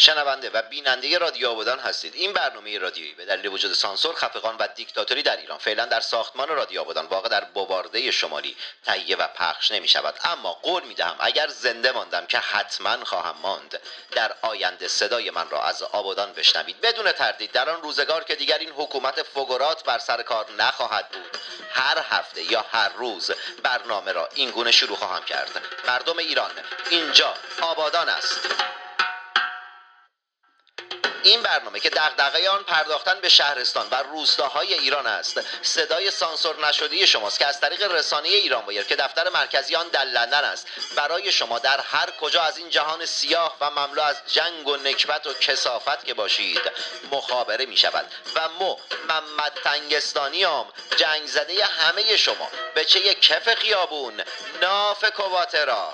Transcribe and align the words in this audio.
شنونده 0.00 0.50
و 0.50 0.62
بیننده 0.62 1.18
رادیو 1.18 1.48
آبادان 1.48 1.78
هستید. 1.78 2.14
این 2.14 2.32
برنامه 2.32 2.78
رادیویی 2.78 3.14
به 3.14 3.24
دلیل 3.24 3.46
وجود 3.46 3.72
سانسور 3.72 4.14
خفقان 4.14 4.56
و 4.56 4.68
دیکتاتوری 4.74 5.22
در 5.22 5.36
ایران 5.36 5.58
فعلا 5.58 5.84
در 5.84 6.00
ساختمان 6.00 6.48
رادیو 6.48 6.80
آبادان 6.80 7.06
واقع 7.06 7.28
در 7.28 7.44
بوارده 7.44 8.10
شمالی 8.10 8.56
تهیه 8.84 9.16
و 9.16 9.26
پخش 9.26 9.72
نمی 9.72 9.88
شود 9.88 10.14
اما 10.24 10.52
قول 10.52 10.82
می 10.82 10.94
دهم 10.94 11.16
اگر 11.20 11.48
زنده 11.48 11.92
ماندم 11.92 12.26
که 12.26 12.38
حتما 12.38 13.04
خواهم 13.04 13.34
ماند 13.42 13.80
در 14.10 14.34
آینده 14.42 14.88
صدای 14.88 15.30
من 15.30 15.50
را 15.50 15.62
از 15.62 15.82
آبادان 15.82 16.32
بشنوید. 16.32 16.80
بدون 16.80 17.12
تردید 17.12 17.52
در 17.52 17.70
آن 17.70 17.82
روزگار 17.82 18.24
که 18.24 18.34
دیگر 18.34 18.58
این 18.58 18.70
حکومت 18.70 19.22
فگرات 19.22 19.84
بر 19.84 19.98
سر 19.98 20.22
کار 20.22 20.46
نخواهد 20.58 21.08
بود 21.08 21.38
هر 21.70 22.04
هفته 22.10 22.42
یا 22.52 22.64
هر 22.72 22.88
روز 22.88 23.30
برنامه 23.62 24.12
را 24.12 24.28
این 24.34 24.50
گونه 24.50 24.70
شروع 24.72 24.96
خواهم 24.96 25.24
کرد. 25.24 25.62
مردم 25.88 26.18
ایران 26.18 26.50
اینجا 26.90 27.34
آبادان 27.60 28.08
است. 28.08 28.40
این 31.22 31.42
برنامه 31.42 31.80
که 31.80 31.90
دغدغه 31.90 32.48
آن 32.48 32.64
پرداختن 32.64 33.20
به 33.20 33.28
شهرستان 33.28 33.86
و 33.90 33.94
روستاهای 33.94 34.74
ایران 34.74 35.06
است. 35.06 35.40
صدای 35.62 36.10
سانسور 36.10 36.66
نشده 36.66 37.06
شماست 37.06 37.38
که 37.38 37.46
از 37.46 37.60
طریق 37.60 37.92
رسانه 37.92 38.28
ایران 38.28 38.64
وایر 38.64 38.82
که 38.82 38.96
دفتر 38.96 39.28
مرکزی 39.28 39.76
آن 39.76 39.88
در 39.88 40.04
لندن 40.04 40.44
است. 40.44 40.66
برای 40.96 41.32
شما 41.32 41.58
در 41.58 41.80
هر 41.80 42.10
کجا 42.10 42.42
از 42.42 42.58
این 42.58 42.70
جهان 42.70 43.06
سیاه 43.06 43.56
و 43.60 43.70
مملو 43.70 44.02
از 44.02 44.16
جنگ 44.26 44.68
و 44.68 44.76
نکبت 44.76 45.26
و 45.26 45.34
کسافت 45.34 46.04
که 46.04 46.14
باشید 46.14 46.62
مخابره 47.12 47.66
می 47.66 47.76
شود 47.76 48.12
و 48.34 48.48
مو 48.48 48.76
محمد 49.08 49.52
تنگستانیام 49.64 50.72
جنگ 50.96 51.26
زده 51.26 51.64
همه 51.64 52.16
شما. 52.16 52.50
به 52.74 52.84
چه 52.84 53.14
کف 53.14 53.54
خیابون 53.54 54.22
ناف 54.62 55.04
کواترا. 55.04 55.92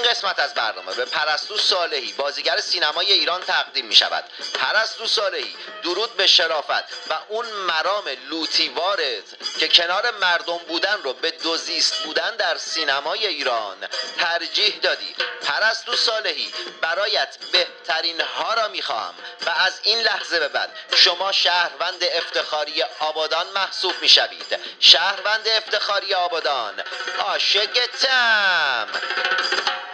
این 0.00 0.10
قسمت 0.10 0.38
از 0.38 0.54
برنامه 0.54 0.94
به 0.94 1.04
پرستو 1.04 1.58
صالحی. 1.58 2.12
بازیگر 2.12 2.60
سینمای 2.60 3.12
ایران 3.12 3.40
تقدیم 3.40 3.86
می 3.86 3.94
شود. 3.94 4.24
پرستو 4.54 5.06
صالحی 5.06 5.56
درود 5.82 6.16
به 6.16 6.26
شرافت 6.26 7.10
و 7.10 7.18
اون 7.28 7.46
مرام 7.46 8.04
لوتیوارت 8.28 9.58
که 9.58 9.68
کنار 9.68 10.10
مردم 10.10 10.58
بودن 10.58 11.02
رو 11.02 11.12
به 11.12 11.30
دوزیست 11.30 11.94
بودن 11.94 12.36
در 12.36 12.58
سینمای 12.58 13.26
ایران 13.26 13.76
ترجیح 14.18 14.78
دادی. 14.82 15.14
پرستو 15.42 15.96
صالحی 15.96 16.52
برایت 16.80 17.36
بهترین 17.52 18.20
ها 18.20 18.54
را 18.54 18.68
می‌خواهم 18.68 19.14
و 19.46 19.50
از 19.50 19.80
این 19.82 19.98
لحظه 19.98 20.40
به 20.40 20.48
بعد 20.48 20.70
شما 20.96 21.32
شهروند 21.32 22.04
افتخاری 22.04 22.82
آبادان 23.00 23.46
محسوب 23.54 23.94
می‌شوید 24.02 24.58
شهروند 24.80 25.48
افتخاری 25.48 26.14
آبادان 26.14 26.82
عاشقتم 27.18 28.88
مريدو 28.90 29.89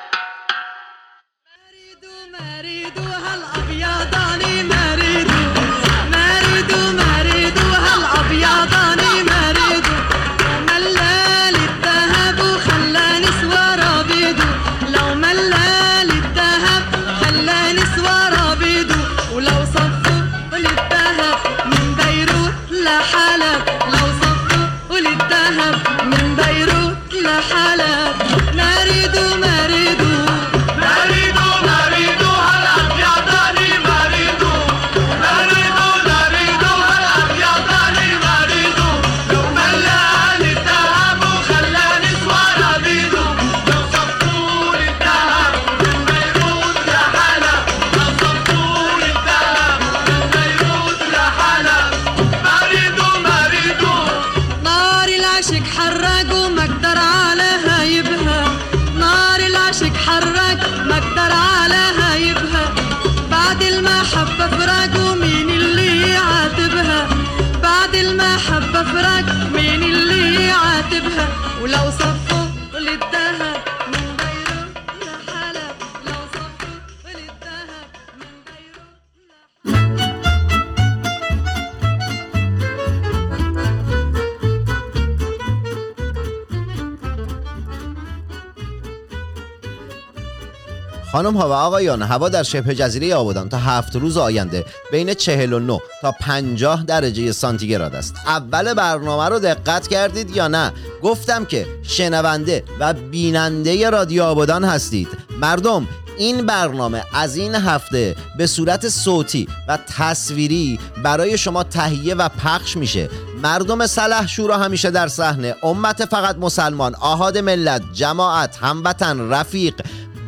خانم 91.27 91.41
ها 91.41 91.49
و 91.49 91.53
آقایان 91.53 92.03
هوا 92.03 92.29
در 92.29 92.43
شبه 92.43 92.75
جزیره 92.75 93.15
آبادان 93.15 93.49
تا 93.49 93.59
هفت 93.59 93.97
روز 93.97 94.17
آینده 94.17 94.65
بین 94.93 95.15
49 95.15 95.81
تا 96.03 96.13
50 96.13 96.85
درجه 96.85 97.33
سانتیگراد 97.33 97.95
است. 97.95 98.15
اول 98.27 98.75
برنامه 98.75 99.29
رو 99.29 99.39
دقت 99.39 99.89
کردید 99.89 100.37
یا 100.37 100.49
نه؟ 100.49 100.73
گفتم 101.03 101.45
که 101.45 101.67
شنونده 101.83 102.65
و 102.81 102.93
بیننده 102.93 103.91
رادیو 103.91 104.23
آبادان 104.23 104.65
هستید. 104.65 105.09
مردم 105.41 105.89
این 106.19 106.47
برنامه 106.47 107.03
از 107.15 107.37
این 107.37 107.55
هفته 107.55 108.17
به 108.39 108.47
صورت 108.47 108.89
صوتی 108.89 109.49
و 109.69 109.79
تصویری 109.99 110.79
برای 111.03 111.39
شما 111.39 111.63
تهیه 111.63 112.15
و 112.15 112.29
پخش 112.29 112.77
میشه. 112.77 113.09
مردم 113.43 113.87
سلح 113.87 114.27
شورا 114.27 114.59
همیشه 114.59 114.91
در 114.91 115.09
صحنه. 115.09 115.57
امت 115.63 116.05
فقط 116.05 116.37
مسلمان 116.37 116.95
آهاد 116.95 117.39
ملت 117.39 117.83
جماعت 117.93 118.57
هموطن 118.57 119.31
رفیق 119.31 119.75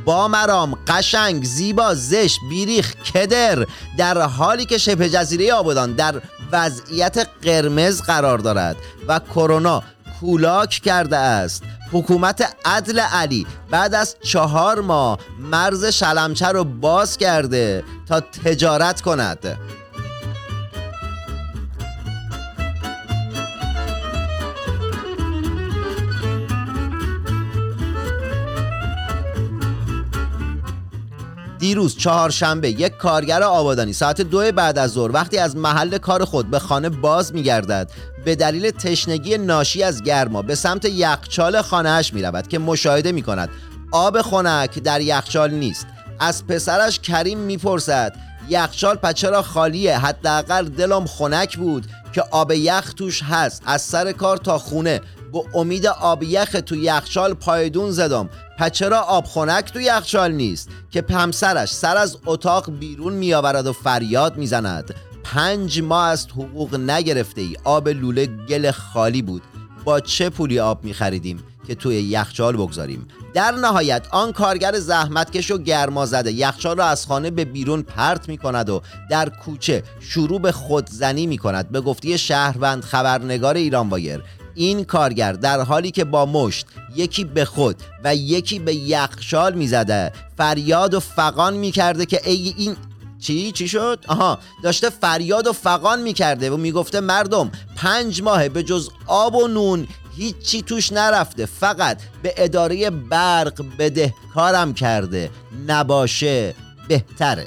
با 0.09 0.29
مرام 0.29 0.79
قشنگ 0.87 1.45
زیبا 1.45 1.95
زشت 1.95 2.41
بیریخ 2.49 2.95
کدر 2.95 3.67
در 3.99 4.23
حالی 4.23 4.65
که 4.65 4.79
شبه 4.79 5.09
جزیره 5.09 5.53
آبادان 5.53 5.93
در 5.93 6.23
وضعیت 6.53 7.29
قرمز 7.43 8.03
قرار 8.03 8.39
دارد 8.39 8.77
و 9.09 9.19
کرونا 9.19 9.83
کولاک 10.21 10.71
کرده 10.71 11.17
است. 11.17 11.63
حکومت 11.93 12.57
عدل 12.65 13.01
علی 13.01 13.47
بعد 13.71 13.95
از 13.95 14.17
چهار 14.23 14.81
ماه 14.81 15.19
مرز 15.39 15.85
شلمچه 15.85 16.47
رو 16.47 16.65
باز 16.65 17.17
کرده 17.17 17.85
تا 18.09 18.21
تجارت 18.21 19.01
کند. 19.01 19.59
دیروز 31.59 31.97
چهارشنبه 31.97 32.71
یک 32.71 32.97
کارگر 32.97 33.43
آبادانی 33.43 33.93
ساعت 33.93 34.21
دو 34.21 34.53
بعد 34.53 34.79
از 34.79 34.91
ظهر 34.91 35.13
وقتی 35.13 35.39
از 35.39 35.57
محل 35.57 35.99
کار 35.99 36.25
خود 36.25 36.51
به 36.51 36.59
خانه 36.59 36.89
باز 36.89 37.35
میگردد 37.35 37.91
به 38.25 38.35
دلیل 38.35 38.71
تشنگی 38.71 39.38
ناشی 39.38 39.82
از 39.82 40.03
گرما 40.03 40.43
به 40.43 40.55
سمت 40.55 40.85
یخچال 40.85 41.62
خانهاش 41.62 42.15
می 42.15 42.23
رود 42.23 42.49
که 42.49 42.59
مشاهده 42.59 43.12
می 43.12 43.23
کند 43.23 43.49
آب 43.93 44.23
خنک 44.23 44.79
در 44.79 45.00
یخچال 45.00 45.50
نیست. 45.50 45.87
از 46.21 46.47
پسرش 46.47 47.00
کریم 47.00 47.38
می‌پرسد 47.38 48.17
یخچال 48.49 48.97
پچه 48.97 49.31
را 49.31 49.43
خالیه؟ 49.43 49.99
حداقل 49.99 50.69
دلم 50.69 51.06
خنک 51.06 51.56
بود 51.56 51.87
که 52.12 52.23
آب 52.31 52.53
یخ 52.53 52.93
توش 52.93 53.23
هست. 53.23 53.62
از 53.67 53.82
سر 53.82 54.12
کار 54.12 54.37
تا 54.37 54.59
خونه. 54.59 55.00
با 55.32 55.44
امید 55.55 55.87
آب 55.87 56.23
یخ 56.23 56.56
تو 56.67 56.77
یخچال 56.77 57.35
پایدون 57.35 57.91
زدم. 57.91 58.31
پس 58.58 58.70
چرا 58.70 59.00
آب 59.00 59.25
خنک 59.25 59.72
تو 59.72 59.81
یخچال 59.81 60.32
نیست؟ 60.32 60.69
که 60.90 61.05
همسرش 61.10 61.72
سر 61.72 61.96
از 61.96 62.19
اتاق 62.26 62.70
بیرون 62.70 63.12
میآورد 63.12 63.66
و 63.66 63.72
فریاد 63.72 64.37
می‌زند. 64.37 64.94
پنج 65.25 65.81
ماه 65.81 66.06
است 66.06 66.31
حقوق 66.31 66.75
نگرفته 66.75 67.40
ای 67.40 67.56
آب 67.64 67.88
لوله 67.88 68.26
گل 68.26 68.70
خالی 68.70 69.22
بود. 69.22 69.43
با 69.84 70.00
چه 70.00 70.31
پولی 70.31 70.60
آب 70.60 70.84
میخریدیم 70.84 71.43
که 71.66 71.75
توی 71.75 71.94
یخچال 71.94 72.56
بگذاریم؟ 72.56 73.08
در 73.34 73.50
نهایت 73.50 74.06
آن 74.10 74.32
کارگر 74.32 74.78
زحمتکش 74.78 75.50
و 75.50 75.58
گرما 75.58 76.06
زده 76.06 76.32
یخچال 76.32 76.76
را 76.76 76.84
از 76.84 77.06
خانه 77.06 77.31
به 77.31 77.44
بیرون 77.44 77.82
پرت 77.82 78.28
می 78.28 78.38
کند 78.38 78.70
و 78.70 78.82
در 79.10 79.28
کوچه 79.28 79.82
شروع 80.00 80.40
به 80.40 80.52
خودزنی 80.52 81.26
می 81.26 81.38
کند 81.38 81.70
به 81.70 81.81
گفته 81.81 82.16
شهروند 82.16 82.84
خبرنگار 82.84 83.55
ایران 83.55 83.88
وایر. 83.88 84.22
این 84.58 84.84
کارگر 84.84 85.32
در 85.32 85.60
حالی 85.60 85.90
که 85.90 86.05
با 86.05 86.26
مشت 86.26 86.66
یکی 86.96 87.25
به 87.25 87.44
خود 87.44 87.76
و 88.05 88.14
یکی 88.14 88.58
به 88.58 88.75
یخشال 88.75 89.55
می‌زده 89.55 90.12
فریاد 90.37 90.94
و 90.94 91.00
فقان 91.00 91.55
می‌کرده 91.55 92.06
که 92.06 92.20
ای 92.25 92.55
این 92.56 92.76
چی؟ 93.20 93.52
چی 93.52 93.69
شد؟ 93.69 94.05
آها 94.08 94.38
داشته 94.62 94.90
فریاد 94.90 95.46
و 95.46 95.52
فقان 95.52 96.02
می‌کرده 96.02 96.50
و 96.50 96.56
می‌گفته 96.56 97.00
مردم 97.00 97.50
پنج 97.76 98.22
ماه 98.22 98.49
به 98.49 98.62
جز 98.62 98.90
آب 99.06 99.34
و 99.34 99.49
نون 99.49 99.88
هیچی 100.16 100.62
توش 100.62 100.93
نرفته 100.93 101.46
فقط 101.46 102.00
به 102.22 102.34
اداره 102.37 102.90
برق 102.90 103.64
بده 103.78 104.14
کارم 104.34 104.75
کرده 104.75 105.31
نباشه 105.66 106.55
بهتره. 106.88 107.46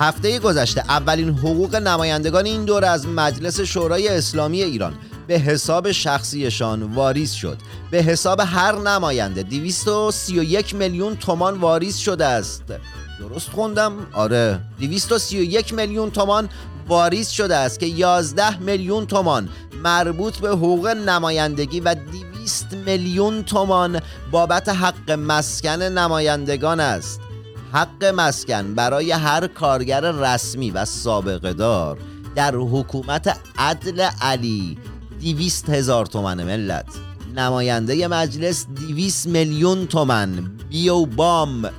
هفته 0.00 0.38
گذشته 0.38 0.80
اولین 0.80 1.28
حقوق 1.28 1.76
نمایندگان 1.76 2.46
این 2.46 2.64
دور 2.64 2.84
از 2.84 3.06
مجلس 3.06 3.60
شورای 3.60 4.08
اسلامی 4.08 4.62
ایران 4.62 4.94
به 5.26 5.34
حساب 5.34 5.92
شخصیشان 5.92 6.82
واریز 6.82 7.32
شد. 7.32 7.58
به 7.90 8.02
حساب 8.02 8.40
هر 8.40 8.78
نماینده 8.78 9.42
231 9.42 10.74
میلیون 10.74 11.16
تومان 11.16 11.58
واریز 11.58 11.96
شده 11.96 12.24
است. 12.24 12.62
درست 13.18 13.50
خوندم؟ 13.50 13.92
آره. 14.12 14.60
231 14.80 15.74
میلیون 15.74 16.10
تومان 16.10 16.48
واریز 16.88 17.28
شده 17.28 17.56
است 17.56 17.80
که 17.80 17.86
11 17.86 18.58
میلیون 18.58 19.06
تومان 19.06 19.48
مربوط 19.82 20.38
به 20.38 20.48
حقوق 20.48 20.86
نمایندگی 20.86 21.80
و 21.80 21.94
200 21.94 22.74
میلیون 22.86 23.42
تومان 23.42 24.00
بابت 24.30 24.68
حق 24.68 25.10
مسکن 25.10 25.82
نمایندگان 25.82 26.80
است. 26.80 27.20
حق 27.72 28.04
مسکن 28.04 28.74
برای 28.74 29.12
هر 29.12 29.46
کارگر 29.46 30.00
رسمی 30.00 30.70
و 30.70 30.84
سابقه 30.84 31.52
دار 31.52 31.98
در 32.34 32.54
حکومت 32.54 33.38
عدل 33.58 34.00
علی 34.20 34.78
دیویست 35.20 35.70
هزار 35.70 36.06
تومن 36.06 36.44
ملت. 36.44 36.86
نماینده 37.36 38.08
مجلس 38.08 38.66
دیویست 38.74 39.26
میلیون 39.26 39.86
تومن. 39.86 40.50
بیو 40.68 41.06
بام 41.06 41.70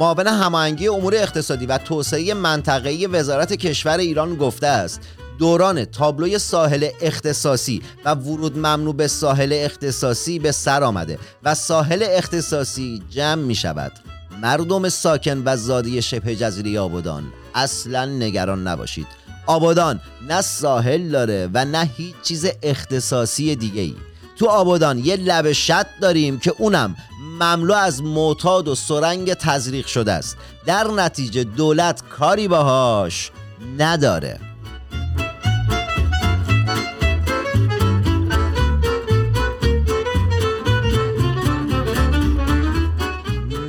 معاون 0.00 0.26
هماهنگی 0.26 0.88
امور 0.88 1.14
اقتصادی 1.14 1.66
و 1.66 1.78
توسعه 1.78 2.34
منطقه‌ای 2.34 3.06
وزارت 3.06 3.52
کشور 3.52 3.98
ایران 3.98 4.34
گفته 4.34 4.66
است 4.66 5.00
دوران 5.38 5.84
تابلوی 5.84 6.38
ساحل 6.38 6.88
اختصاصی 7.00 7.82
و 8.04 8.14
ورود 8.14 8.58
ممنوع 8.58 8.94
به 8.94 9.06
ساحل 9.06 9.52
اختصاصی 9.52 10.38
به 10.38 10.52
سر 10.52 10.84
آمده 10.84 11.18
و 11.42 11.54
ساحل 11.54 12.04
اختصاصی 12.08 13.02
جمع 13.10 13.42
می 13.42 13.54
شود 13.54 13.92
مردم 14.42 14.88
ساکن 14.88 15.42
و 15.44 15.56
زادی 15.56 16.02
شبه 16.02 16.36
جزیره 16.36 16.80
آبادان 16.80 17.32
اصلا 17.54 18.04
نگران 18.04 18.66
نباشید. 18.66 19.06
آبادان 19.46 20.00
نه 20.28 20.40
ساحل 20.40 21.08
داره 21.08 21.50
و 21.54 21.64
نه 21.64 21.90
هیچ 21.96 22.14
چیز 22.22 22.46
اختصاصی 22.62 23.56
دیگه 23.56 23.82
ای 23.82 23.94
تو 24.40 24.46
آبادان 24.46 24.98
یه 24.98 25.16
لب 25.16 25.52
شط 25.52 25.86
داریم 26.00 26.38
که 26.38 26.54
اونم 26.58 26.96
مملو 27.40 27.74
از 27.74 28.02
معتاد 28.02 28.68
و 28.68 28.74
سرنگ 28.74 29.34
تزریق 29.34 29.86
شده 29.86 30.12
است. 30.12 30.36
در 30.66 30.86
نتیجه 30.86 31.44
دولت 31.44 32.02
کاری 32.08 32.48
باهاش 32.48 33.30
نداره. 33.78 34.40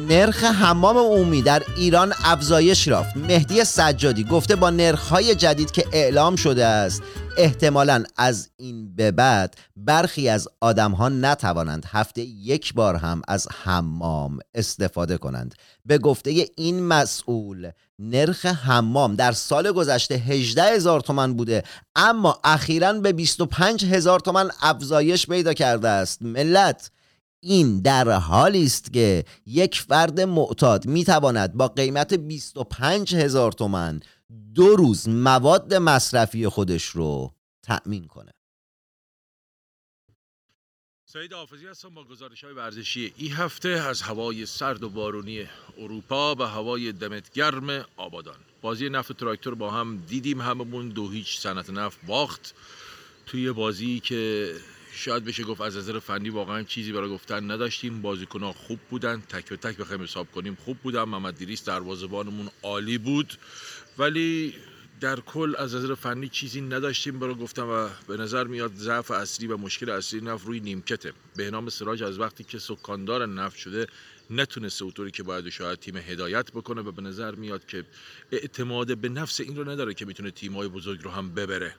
نرخ 0.09 0.43
حمام 0.43 0.97
عمومی 0.97 1.41
در 1.41 1.63
ایران 1.77 2.13
افزایش 2.23 2.87
یافت. 2.87 3.17
مهدی 3.17 3.63
سجادی 3.63 4.23
گفته 4.23 4.55
با 4.55 4.69
نرخ‌های 4.69 5.35
جدید 5.35 5.71
که 5.71 5.85
اعلام 5.91 6.35
شده 6.35 6.65
است 6.65 7.03
احتمالا 7.37 8.03
از 8.17 8.49
این 8.57 8.95
به 8.95 9.11
بعد 9.11 9.55
برخی 9.75 10.29
از 10.29 10.47
آدم 10.61 10.91
ها 10.91 11.09
نتوانند 11.09 11.85
هفته 11.87 12.21
یک 12.21 12.73
بار 12.73 12.95
هم 12.95 13.21
از 13.27 13.47
حمام 13.63 14.39
استفاده 14.55 15.17
کنند. 15.17 15.55
به 15.85 15.97
گفته 15.97 16.47
این 16.57 16.83
مسئول 16.83 17.71
نرخ 17.99 18.45
حمام 18.45 19.15
در 19.15 19.31
سال 19.31 19.71
گذشته 19.71 20.15
18 20.15 20.63
هزار 20.63 21.01
تومن 21.01 21.33
بوده 21.33 21.63
اما 21.95 22.39
اخیرا 22.43 22.93
به 22.93 23.13
25 23.13 23.85
هزار 23.85 24.19
تومن 24.19 24.49
افزایش 24.61 25.27
پیدا 25.27 25.53
کرده 25.53 25.87
است. 25.89 26.21
ملت 26.21 26.91
این 27.43 27.81
در 27.81 28.11
حالی 28.11 28.63
است 28.63 28.93
که 28.93 29.25
یک 29.45 29.81
فرد 29.87 30.21
معتاد 30.21 30.85
می‌تواند 30.85 31.53
با 31.53 31.67
قیمت 31.67 32.13
25 32.13 33.15
هزار 33.15 33.51
تومن 33.51 33.99
دو 34.55 34.75
روز 34.75 35.09
مواد 35.09 35.73
مصرفی 35.73 36.47
خودش 36.47 36.85
رو 36.85 37.31
تأمین 37.63 38.07
کنه. 38.07 38.31
سعید 41.05 41.33
حافظی 41.33 41.67
هستم 41.67 41.89
با 41.89 42.03
گزارش 42.03 42.43
های 42.43 42.53
ورزشی 42.53 43.13
این 43.17 43.31
هفته 43.31 43.69
از 43.69 44.01
هوای 44.01 44.45
سرد 44.45 44.83
و 44.83 44.89
بارونی 44.89 45.47
اروپا 45.77 46.35
و 46.35 46.43
هوای 46.43 46.91
دمت 46.91 47.33
گرم 47.33 47.85
آبادان. 47.97 48.39
بازی 48.61 48.89
نفت 48.89 49.11
تراکتور 49.11 49.55
با 49.55 49.71
هم 49.71 49.97
دیدیم 49.97 50.41
هممون. 50.41 50.89
دو 50.89 51.09
هیچ 51.09 51.39
صنعت 51.39 51.69
نفت 51.69 52.05
باخت. 52.05 52.53
توی 53.25 53.51
بازی 53.51 53.99
که 53.99 54.53
شاید 54.93 55.25
بشه 55.25 55.43
گفت 55.43 55.61
از 55.61 55.77
نظر 55.77 55.99
فنی 55.99 56.29
واقعا 56.29 56.63
چیزی 56.63 56.91
برای 56.91 57.09
گفتن 57.09 57.51
نداشتیم. 57.51 58.01
بازیکن‌ها 58.01 58.53
خوب 58.53 58.79
بودن. 58.89 59.21
تک 59.21 59.49
به 59.49 59.57
تک 59.57 59.77
بخوایم 59.77 60.03
حساب 60.03 60.31
کنیم. 60.31 60.57
خوب 60.65 60.77
بودن. 60.77 61.03
محمد 61.03 61.37
دیریس 61.37 61.65
دروازه‌بانمون 61.65 62.49
عالی 62.63 62.97
بود. 62.97 63.37
ولی 63.97 64.53
در 65.01 65.19
کل 65.19 65.55
از 65.57 65.75
نظر 65.75 65.95
فنی 65.95 66.29
چیزی 66.29 66.61
نداشتیم 66.61 67.19
برای 67.19 67.35
گفتم 67.35 67.69
و 67.69 67.89
به 68.07 68.17
نظر 68.17 68.43
میاد 68.43 68.75
ضعف 68.75 69.11
اصلی 69.11 69.47
و 69.47 69.57
مشکل 69.57 69.89
اصلی 69.89 70.21
نفت 70.21 70.45
روی 70.45 70.59
نیمکته. 70.59 71.13
به 71.35 71.51
نام 71.51 71.69
سراج 71.69 72.03
از 72.03 72.19
وقتی 72.19 72.43
که 72.43 72.59
سکاندار 72.59 73.25
نفت 73.25 73.57
شده 73.57 73.87
نتونسته 74.29 74.83
اونطوری 74.83 75.11
که 75.11 75.23
باید 75.23 75.49
شاید 75.49 75.79
تیم 75.79 75.97
هدایت 75.97 76.51
بکنه 76.51 76.81
و 76.81 76.91
به 76.91 77.01
نظر 77.01 77.35
میاد 77.35 77.65
که 77.65 77.85
اعتماد 78.31 78.97
به 78.97 79.09
نفس 79.09 79.39
این 79.39 79.55
رو 79.55 79.69
نداره 79.69 79.93
که 79.93 80.05
می‌تونه 80.05 80.31
تیم‌های 80.31 80.67
بزرگ 80.67 81.03
رو 81.03 81.11
هم 81.11 81.33
ببره. 81.33 81.75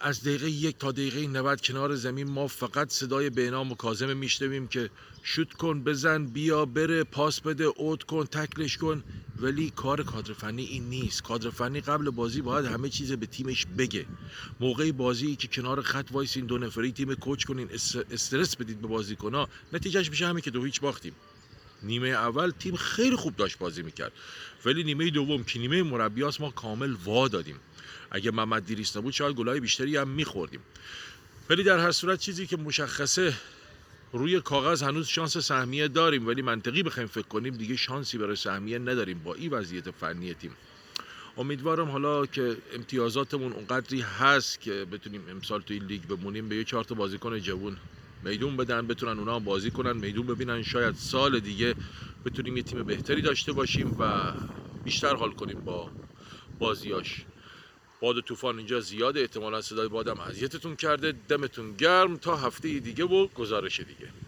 از 0.00 0.22
دقیقه 0.22 0.50
یک 0.50 0.78
تا 0.78 0.92
دقیقه 0.92 1.26
90 1.26 1.60
کنار 1.60 1.94
زمین 1.94 2.30
ما 2.30 2.46
فقط 2.46 2.90
صدای 2.90 3.30
بینام 3.30 3.72
و 3.72 3.74
کازم 3.74 4.16
میشنویم 4.16 4.68
که 4.68 4.90
شوت 5.22 5.52
کن 5.52 5.84
بزن 5.84 6.26
بیا 6.26 6.64
بره 6.64 7.04
پاس 7.04 7.40
بده 7.40 7.64
اوت 7.64 8.02
کن 8.02 8.24
تکلش 8.24 8.76
کن. 8.76 9.04
ولی 9.40 9.70
کار 9.70 10.02
کادر 10.02 10.32
فنی 10.32 10.64
این 10.64 10.84
نیست. 10.88 11.22
کادر 11.22 11.50
فنی 11.50 11.80
قبل 11.80 12.10
بازی 12.10 12.42
باید 12.42 12.66
همه 12.66 12.88
چیز 12.88 13.12
به 13.12 13.26
تیمش 13.26 13.66
بگه. 13.78 14.06
موقع 14.60 14.92
بازی 14.92 15.36
که 15.36 15.48
کنار 15.48 15.82
خط 15.82 16.08
وایسین 16.10 16.46
دو 16.46 16.58
نفری 16.58 16.92
تیم 16.92 17.14
coach 17.14 17.44
کنین 17.44 17.68
استرس 18.10 18.56
بدید 18.56 18.80
به 18.80 18.88
بازیکن‌ها. 18.88 19.48
نتیجهش 19.72 20.10
میشه 20.10 20.26
همین 20.26 20.40
که 20.40 20.50
دو 20.50 20.64
هیچ 20.64 20.80
باختیم. 20.80 21.12
نیمه 21.82 22.08
اول 22.08 22.50
تیم 22.50 22.76
خیلی 22.76 23.16
خوب 23.16 23.36
داشت 23.36 23.58
بازی 23.58 23.82
می‌کرد. 23.82 24.12
ولی 24.64 24.84
نیمه 24.84 25.10
دوم 25.10 25.44
که 25.44 25.58
نیمه 25.58 25.82
مربیاس 25.82 26.40
ما 26.40 26.50
کامل 26.50 26.92
وا 27.04 27.28
دادیم. 27.28 27.56
اگه 28.10 28.30
محمد 28.30 28.66
دیریس 28.66 28.96
نبود 28.96 29.12
شاید 29.12 29.36
گلای 29.36 29.60
بیشتری 29.60 29.96
هم 29.96 30.08
میخوردیم. 30.08 30.60
ولی 31.50 31.62
در 31.62 31.78
هر 31.78 31.92
صورت 31.92 32.20
چیزی 32.20 32.46
که 32.46 32.56
مشخصه 32.56 33.34
روی 34.12 34.40
کاغذ 34.40 34.82
هنوز 34.82 35.06
شانس 35.06 35.38
سهمیه 35.38 35.88
داریم 35.88 36.26
ولی 36.26 36.42
منطقی 36.42 36.82
بخوایم 36.82 37.08
فکر 37.08 37.28
کنیم 37.28 37.56
دیگه 37.56 37.76
شانسی 37.76 38.18
برای 38.18 38.36
سهمیه 38.36 38.78
نداریم 38.78 39.18
با 39.18 39.34
این 39.34 39.50
وضعیت 39.50 39.90
فنی 39.90 40.34
تیم. 40.34 40.52
امیدوارم 41.36 41.90
حالا 41.90 42.26
که 42.26 42.56
امتیازاتمون 42.74 43.52
اونقدری 43.52 44.00
هست 44.00 44.60
که 44.60 44.86
بتونیم 44.92 45.22
امسال 45.30 45.60
تو 45.60 45.74
این 45.74 45.84
لیگ 45.84 46.02
بمونیم 46.02 46.48
به 46.48 46.56
یه 46.56 46.64
چهار 46.64 46.84
تا 46.84 46.94
بازیکن 46.94 47.38
جوون 47.38 47.76
میدون 48.24 48.56
بدن 48.56 48.86
بتونن 48.86 49.18
اونا 49.18 49.38
بازی 49.38 49.70
کنن 49.70 49.96
میدون 49.96 50.26
ببینن 50.26 50.62
شاید 50.62 50.94
سال 50.94 51.40
دیگه 51.40 51.74
بتونیم 52.24 52.56
یه 52.56 52.62
تیم 52.62 52.82
بهتری 52.82 53.22
داشته 53.22 53.52
باشیم 53.52 53.96
و 53.98 54.32
بیشتر 54.84 55.16
حال 55.16 55.30
کنیم 55.30 55.60
با 55.60 55.90
بازیاش. 56.58 57.24
باد 58.00 58.20
طوفان 58.20 58.58
اینجا 58.58 58.80
زیاده 58.80 59.20
احتمالا 59.20 59.62
صدای 59.62 59.88
بادم 59.88 60.20
اذیتتون 60.20 60.76
کرده 60.76 61.14
دمتون 61.28 61.76
گرم 61.76 62.16
تا 62.16 62.36
هفته 62.36 62.78
دیگه 62.80 63.04
و 63.04 63.26
گزارش 63.26 63.80
دیگه. 63.80 64.27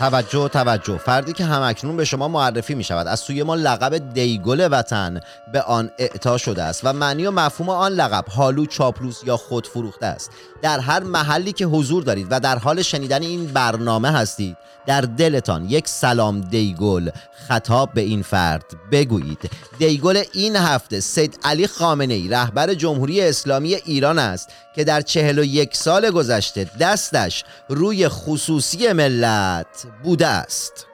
توجه 0.00 0.48
توجه. 0.48 0.98
فردی 0.98 1.32
که 1.32 1.44
همکنون 1.44 1.96
به 1.96 2.04
شما 2.04 2.28
معرفی 2.28 2.74
می 2.74 2.84
شود 2.84 3.06
از 3.06 3.20
سوی 3.20 3.42
ما 3.42 3.54
لقب 3.54 4.12
دیگل 4.14 4.68
وطن 4.70 5.20
به 5.52 5.62
آن 5.62 5.90
اعطا 5.98 6.38
شده 6.38 6.62
است 6.62 6.80
و 6.84 6.92
معنی 6.92 7.26
و 7.26 7.30
مفهوم 7.30 7.68
آن 7.68 7.92
لقب 7.92 8.24
حالو 8.28 8.66
چاپلوس 8.66 9.20
یا 9.24 9.36
خودفروخته 9.36 10.06
است. 10.06 10.30
در 10.62 10.80
هر 10.80 11.02
محلی 11.02 11.52
که 11.52 11.66
حضور 11.66 12.02
دارید 12.02 12.26
و 12.30 12.40
در 12.40 12.58
حال 12.58 12.82
شنیدن 12.82 13.22
این 13.22 13.46
برنامه 13.46 14.10
هستید 14.10 14.56
در 14.86 15.00
دلتان 15.00 15.64
یک 15.64 15.88
سلام 15.88 16.40
دیگل 16.40 17.10
خطاب 17.48 17.92
به 17.94 18.00
این 18.00 18.22
فرد 18.22 18.64
بگویید. 18.92 19.50
دیگل 19.78 20.22
این 20.32 20.56
هفته 20.56 21.00
سید 21.00 21.38
علی 21.44 21.66
خامنه 21.66 22.14
ای 22.14 22.28
رهبر 22.28 22.74
جمهوری 22.74 23.20
اسلامی 23.20 23.74
ایران 23.74 24.18
است 24.18 24.48
که 24.74 24.84
در 24.84 25.00
چهل 25.00 25.38
و 25.38 25.44
یک 25.44 25.76
سال 25.76 26.10
گذشته 26.10 26.66
دستش 26.80 27.44
روی 27.68 28.08
خصوصی 28.08 28.92
ملت 28.92 29.86
بوده 30.02 30.26
است. 30.26 30.89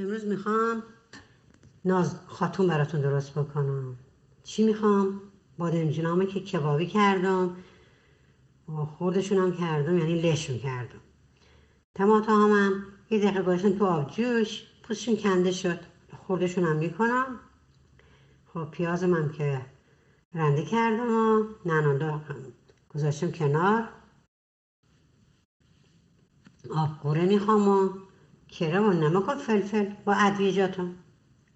امروز 0.00 0.24
می‌خوام 0.24 0.82
ناز 1.84 2.20
خاتون 2.26 2.66
براتون 2.66 3.00
درست 3.00 3.38
بکنم. 3.38 3.96
چی 4.44 4.64
می‌خوام؟ 4.64 5.20
بادمجونامو 5.58 6.24
که 6.24 6.40
کبابی 6.40 6.86
کردم. 6.86 7.56
و 8.68 8.84
خوردشون 8.84 9.38
هم 9.38 9.56
کردم 9.56 9.98
یعنی 9.98 10.22
لش 10.22 10.50
کردم. 10.50 11.00
تماتا 11.94 12.36
هم, 12.36 12.50
هم 12.50 12.86
یه 13.10 13.18
دقیقه 13.18 13.42
گذاشتم 13.42 13.78
تو 13.78 13.86
آب 13.86 14.10
جوش 14.10 14.62
پوستشون 14.82 15.16
کنده 15.16 15.52
شد. 15.52 15.78
خوردشون 16.26 16.64
هم 16.64 16.76
می‌کنم. 16.76 17.40
خب 18.54 18.70
پیازم 18.70 19.14
هم 19.14 19.32
که 19.32 19.60
رنده 20.34 20.64
کردم 20.64 21.10
و 21.10 21.44
نناندا 21.66 22.20
گذاشتم 22.94 23.30
کنار. 23.30 23.88
آب 26.76 26.88
قوره 27.02 27.24
می‌خوام 27.26 27.68
و 27.68 28.09
کره 28.50 28.80
و 28.80 28.92
نمک 28.92 29.28
و 29.28 29.34
فلفل 29.34 29.94
با 30.04 30.14
ادویجاتون. 30.14 30.94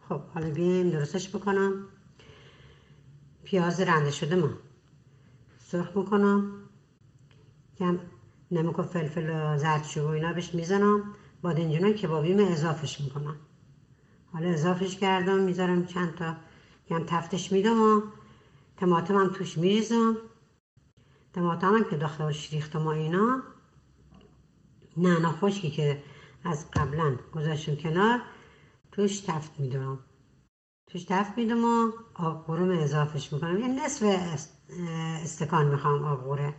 خب 0.08 0.20
حالا 0.20 0.50
بیایم 0.50 0.90
درستش 0.90 1.36
بکنم. 1.36 1.88
پیاز 3.44 3.80
رنده 3.80 4.10
شده 4.10 4.36
ما. 4.36 4.50
سرخ 5.58 5.96
می‌کنم 5.96 6.52
کم 7.78 7.98
نمک 8.50 8.78
و 8.78 8.82
فلفل 8.82 9.30
و 9.30 9.58
زردچوبه 9.58 10.08
و 10.08 10.10
اینا 10.10 10.32
بهش 10.32 10.54
می‌زنم. 10.54 11.14
بادنجون 11.42 11.92
کبابیم 11.92 12.38
اضافش 12.38 13.00
می‌کنم. 13.00 13.36
حالا 14.32 14.48
اضافش 14.48 14.96
کردم 14.96 15.38
می‌ذارم 15.38 15.86
چند 15.86 16.14
تا 16.14 16.36
کم 16.88 17.04
تفتش 17.06 17.52
میدم 17.52 17.82
و 17.82 18.02
تماتم 18.76 19.16
هم 19.16 19.28
توش 19.28 19.58
میریزم. 19.58 20.16
تماتم 21.32 21.74
هم 21.74 21.84
که 21.84 21.96
داخلش 21.96 22.52
ریختم 22.52 22.86
و 22.86 22.88
اینا. 22.88 23.42
نعنا 24.96 25.32
خشکی 25.32 25.70
که 25.70 26.02
از 26.44 26.70
قبلا 26.70 27.16
گذاشتم 27.32 27.76
کنار. 27.76 28.22
توش 28.92 29.20
تفت 29.20 29.60
میدم. 29.60 29.98
توش 30.86 31.04
تفت 31.04 31.38
میدم 31.38 31.64
و 31.64 31.92
آب 32.14 32.46
قورم 32.46 32.70
اضافش 32.70 33.32
می‌کنم. 33.32 33.60
یه 33.60 33.68
نصف 33.68 34.02
است- 34.02 34.58
استکان 35.22 35.66
می‌خوام 35.66 36.04
آب 36.04 36.24
قوره 36.24 36.54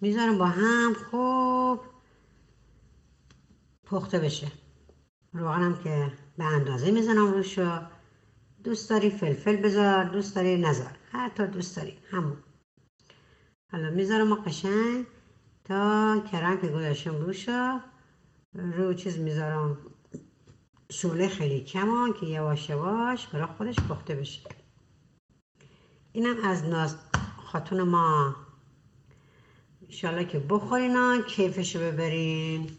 می‌ذارم 0.00 0.38
با 0.38 0.46
هم 0.46 0.94
خوب 1.10 1.80
پخته 3.84 4.18
بشه. 4.18 4.52
روغنم 5.32 5.76
که 5.84 6.12
به 6.38 6.44
اندازه 6.44 6.90
می‌زنم 6.90 7.32
روشو. 7.32 7.80
دوست 8.64 8.90
داری 8.90 9.10
فلفل 9.10 9.56
بذار 9.56 10.04
دوست 10.04 10.36
داری 10.36 10.56
نذار. 10.56 10.98
هر 11.12 11.28
تا 11.28 11.46
دوست 11.46 11.76
داری. 11.76 11.98
همون. 12.10 12.36
حالا 13.72 13.90
می‌ذارم 13.90 14.34
قشنگ 14.34 15.06
تا 15.64 16.20
کرم 16.32 16.60
که 16.60 16.68
گذاشتم 16.68 17.16
روشو 17.16 17.80
رو 18.56 18.94
چیز 18.94 19.18
می‌ذارم. 19.18 19.78
شعله 20.90 21.28
خیلی 21.28 21.60
کمان 21.60 22.12
که 22.20 22.26
یواش 22.26 22.70
یواش 22.70 23.26
برای 23.26 23.46
خودش 23.46 23.76
پخته 23.76 24.14
بشه. 24.14 24.40
اینم 26.12 26.44
از 26.44 26.64
ناز 26.64 26.96
خاتون 27.46 27.82
ما. 27.82 28.36
انشالله 29.82 30.24
که 30.24 30.38
بخورین 30.38 31.22
کیفشو 31.22 31.80
ببرین. 31.80 32.70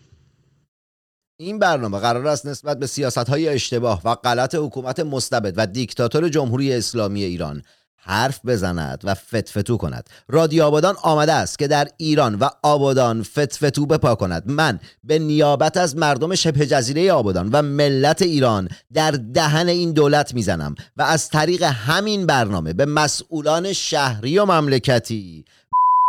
این 1.40 1.60
برنامه 1.60 2.00
قرار 2.00 2.28
است 2.28 2.46
نسبت 2.46 2.80
به 2.80 2.88
سیاست 2.88 3.18
های 3.18 3.50
اشتباه 3.50 4.02
و 4.06 4.16
غلط 4.16 4.56
حکومت 4.56 5.00
مستبد 5.00 5.54
و 5.58 5.68
دیکتاتور 5.68 6.30
جمهوری 6.30 6.74
اسلامی 6.74 7.24
ایران 7.24 7.64
حرف 8.08 8.40
بزند 8.46 9.02
و 9.04 9.14
فتفتو 9.14 9.78
کند. 9.78 10.10
رادیو 10.28 10.64
آبادان 10.64 10.96
آمده 11.02 11.34
است 11.34 11.60
که 11.60 11.68
در 11.68 11.88
ایران 11.98 12.36
و 12.36 12.50
آبادان 12.64 13.24
فتفتو 13.24 13.86
بپا 13.86 14.16
کند. 14.16 14.44
من 14.46 14.80
به 15.04 15.20
نیابت 15.20 15.78
از 15.78 15.96
مردم 15.96 16.36
شبه 16.36 16.66
جزیره 16.66 17.12
آبادان 17.12 17.50
و 17.50 17.62
ملت 17.62 18.22
ایران 18.22 18.70
در 18.94 19.12
دهن 19.12 19.68
این 19.68 19.92
دولت 19.92 20.34
می‌زنم 20.34 20.76
و 20.98 21.02
از 21.02 21.30
طریق 21.30 21.64
همین 21.64 22.26
برنامه 22.26 22.74
به 22.74 22.86
مسئولان 22.86 23.74
شهری 23.74 24.40
و 24.40 24.46
مملکتی 24.46 25.46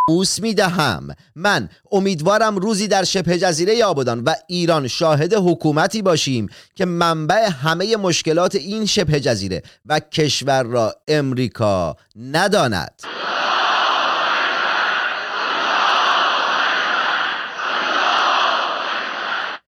بوس 0.09 0.41
می 0.41 0.55
دهم 0.55 1.09
من 1.35 1.69
امیدوارم 1.93 2.57
روزی 2.57 2.89
در 2.89 3.05
شبه 3.05 3.39
جزیره 3.39 3.85
آبادان 3.85 4.21
و 4.21 4.35
ایران 4.47 4.89
شاهد 4.89 5.35
حکومتی 5.35 6.03
باشیم 6.03 6.49
که 6.75 6.85
منبع 6.85 7.49
همه 7.49 7.97
مشکلات 7.97 8.55
این 8.55 8.87
شبه 8.87 9.21
جزیره 9.21 9.63
و 9.87 10.01
کشور 10.01 10.63
را 10.63 10.95
امریکا 11.09 11.97
نداند. 12.17 13.03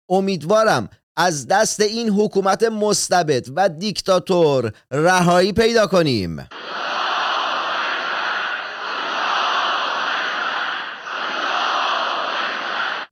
امیدوارم 0.09 0.89
از 1.17 1.47
دست 1.47 1.81
این 1.81 2.09
حکومت 2.11 2.63
مستبد 2.63 3.47
و 3.57 3.69
دیکتاتور 3.69 4.73
رهایی 4.91 5.53
پیدا 5.53 5.87
کنیم. 5.87 6.49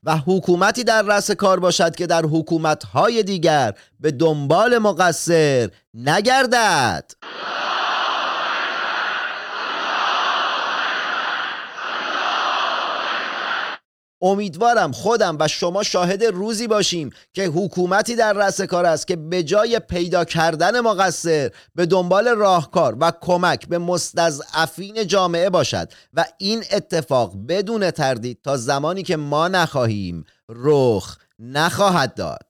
و 0.06 0.16
حکومتی 0.26 0.84
در 0.84 1.02
رأس 1.02 1.30
کار 1.30 1.60
باشد 1.60 1.96
که 1.96 2.06
در 2.06 2.22
حکومتهای 2.22 3.22
دیگر 3.22 3.74
به 4.00 4.10
دنبال 4.10 4.78
مقصر 4.78 5.70
نگردد. 5.94 7.12
امیدوارم 14.26 14.92
خودم 14.92 15.36
و 15.40 15.48
شما 15.48 15.82
شاهد 15.82 16.24
روزی 16.24 16.66
باشیم 16.66 17.10
که 17.32 17.46
حکومتی 17.46 18.16
در 18.16 18.32
رأس 18.32 18.60
کار 18.60 18.86
است 18.86 19.06
که 19.06 19.16
به 19.16 19.42
جای 19.42 19.78
پیدا 19.78 20.24
کردن 20.24 20.80
مقصر 20.80 21.50
به 21.74 21.86
دنبال 21.86 22.28
راهکار 22.28 22.96
و 23.00 23.12
کمک 23.20 23.68
به 23.68 23.78
مستضعفین 23.78 25.06
جامعه 25.06 25.50
باشد 25.50 25.92
و 26.14 26.24
این 26.38 26.62
اتفاق 26.72 27.32
بدون 27.48 27.90
تردید 27.90 28.38
تا 28.42 28.56
زمانی 28.56 29.02
که 29.02 29.16
ما 29.16 29.48
نخواهیم 29.48 30.24
رخ 30.48 31.16
نخواهد 31.38 32.14
داد. 32.14 32.46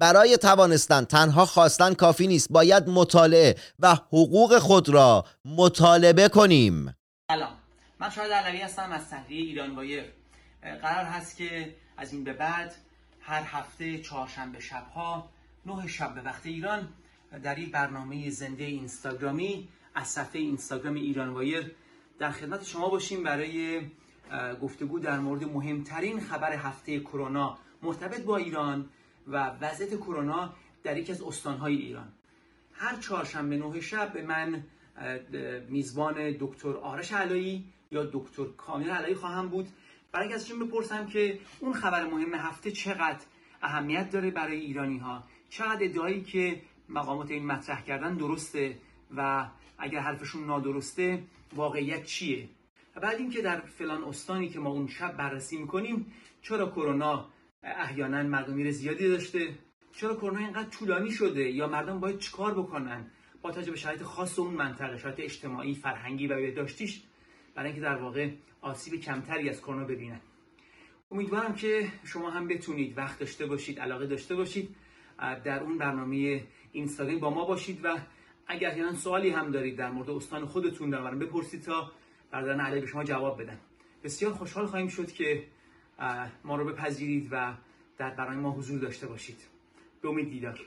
برای 0.00 0.36
توانستن 0.36 1.04
تنها 1.04 1.46
خواستن 1.46 1.94
کافی 1.94 2.26
نیست. 2.26 2.52
باید 2.52 2.88
مطالعه 2.88 3.56
و 3.78 3.94
حقوق 3.94 4.58
خود 4.58 4.88
را 4.88 5.24
مطالبه 5.44 6.28
کنیم. 6.28 6.96
سلام. 7.30 7.52
من 7.98 8.10
شاهد 8.10 8.32
علوی 8.32 8.60
هستم 8.60 8.92
از 8.92 9.08
تهریه 9.08 9.42
ایران 9.42 9.76
وایر. 9.76 10.04
قرار 10.62 11.04
هست 11.04 11.36
که 11.36 11.74
از 11.96 12.12
این 12.12 12.24
به 12.24 12.32
بعد 12.32 12.74
هر 13.20 13.42
هفته 13.42 13.98
چهارشنبه 13.98 14.60
شبها 14.60 15.28
نه 15.66 15.86
شب 15.86 16.14
به 16.14 16.20
وقت 16.20 16.46
ایران 16.46 16.88
در 17.42 17.54
این 17.54 17.70
برنامه 17.70 18.30
زنده 18.30 18.64
اینستاگرامی 18.64 19.68
از 19.94 20.08
صفحه 20.08 20.40
اینستاگرام 20.40 20.94
ایران 20.94 21.28
وایر 21.28 21.74
در 22.18 22.30
خدمت 22.30 22.64
شما 22.64 22.88
باشیم 22.88 23.22
برای 23.22 23.80
گفتگو 24.62 24.98
در 24.98 25.18
مورد 25.18 25.44
مهمترین 25.44 26.20
خبر 26.20 26.52
هفته 26.52 27.00
کرونا. 27.00 27.58
مرتبط 27.82 28.20
با 28.20 28.36
ایران 28.36 28.88
و 29.30 29.50
وضعیت 29.60 29.96
کرونا 29.96 30.54
در 30.82 30.96
یکی 30.96 31.12
از 31.12 31.22
استانهای 31.22 31.76
ایران. 31.76 32.08
هر 32.72 32.96
چهارشنبه 32.96 33.56
نه 33.56 33.80
شب 33.80 34.12
به 34.12 34.22
من 34.22 34.64
میزبان 35.68 36.36
دکتر 36.40 36.76
آرش 36.76 37.12
علایی 37.12 37.64
یا 37.90 38.04
دکتر 38.12 38.44
کامل 38.44 38.90
علایی 38.90 39.14
خواهم 39.14 39.48
بود. 39.48 39.68
برای 40.12 40.26
اینکه 40.26 40.34
ازشون 40.34 40.58
بپرسم 40.58 41.06
که 41.06 41.38
اون 41.60 41.72
خبر 41.72 42.06
مهم 42.06 42.34
هفته 42.34 42.70
چقدر 42.70 43.20
اهمیت 43.62 44.10
داره 44.10 44.30
برای 44.30 44.60
ایرانی 44.60 44.98
ها 44.98 45.24
چقدر 45.50 45.84
ادعایی 45.84 46.22
که 46.22 46.62
مقامات 46.88 47.30
این 47.30 47.46
مطرح 47.46 47.84
کردن 47.84 48.14
درسته 48.14 48.78
و 49.16 49.46
اگر 49.78 50.00
حرفشون 50.00 50.46
نادرسته 50.46 51.22
واقعیت 51.52 52.04
چیه؟ 52.04 52.48
و 52.96 53.00
بعد 53.00 53.18
اینکه 53.18 53.42
در 53.42 53.60
فلان 53.60 54.04
استانی 54.04 54.48
که 54.48 54.58
ما 54.58 54.70
اون 54.70 54.86
شب 54.86 55.16
بررسی 55.16 55.56
می‌کنیم 55.56 56.12
چرا 56.42 56.70
کرونا 56.70 57.28
احیانا 57.62 58.22
مردم 58.22 58.70
زیادی 58.70 59.08
داشته. 59.08 59.58
چرا 59.92 60.14
کرونا 60.14 60.38
اینقدر 60.38 60.68
طولانی 60.68 61.10
شده؟ 61.10 61.50
یا 61.50 61.68
مردم 61.68 62.00
باید 62.00 62.18
چیکار 62.18 62.54
بکنن؟ 62.54 63.10
با 63.42 63.50
توجه 63.50 63.70
به 63.70 63.76
شرایط 63.76 64.02
خاص 64.02 64.38
اون 64.38 64.54
منطقه 64.54 64.98
شرایط 64.98 65.20
اجتماعی 65.20 65.74
فرهنگی 65.74 66.26
و 66.26 66.36
بهداشتیش 66.36 67.02
برای 67.54 67.66
اینکه 67.66 67.82
در 67.82 67.96
واقع 67.96 68.30
آسیب 68.60 69.00
کمتری 69.00 69.50
از 69.50 69.60
کرونا 69.60 69.84
ببینن. 69.84 70.20
امیدوارم 71.10 71.54
که 71.54 71.88
شما 72.04 72.30
هم 72.30 72.48
بتونید 72.48 72.98
وقت 72.98 73.18
داشته 73.18 73.46
باشید 73.46 73.80
علاقه 73.80 74.06
داشته 74.06 74.34
باشید 74.34 74.76
در 75.44 75.62
اون 75.62 75.78
برنامه 75.78 76.42
اینستاگرام 76.72 77.20
با 77.20 77.30
ما 77.30 77.44
باشید 77.44 77.80
و 77.84 77.98
اگر 78.46 78.70
احیانا 78.70 78.94
سوالی 78.94 79.30
هم 79.30 79.50
دارید 79.50 79.76
در 79.76 79.90
مورد 79.90 80.10
استان 80.10 80.46
خودتون 80.46 80.90
در 80.90 81.14
بپرسید 81.14 81.62
تا 81.62 81.92
برادران 82.30 82.60
علی 82.60 82.80
به 82.80 82.86
شما 82.86 83.04
جواب 83.04 83.42
بدن. 83.42 83.58
بسیار 84.04 84.32
خوشحال 84.32 84.66
خواهیم 84.66 84.88
شد 84.88 85.12
که 85.12 85.44
ما 86.44 86.56
رو 86.56 86.64
بپذیرید 86.64 87.28
و 87.30 87.54
در 87.98 88.10
برنامه 88.10 88.40
ما 88.40 88.50
حضور 88.50 88.78
داشته 88.78 89.06
باشید. 89.06 89.38
به 90.02 90.08
امید 90.08 90.30
دیدار. 90.30 90.60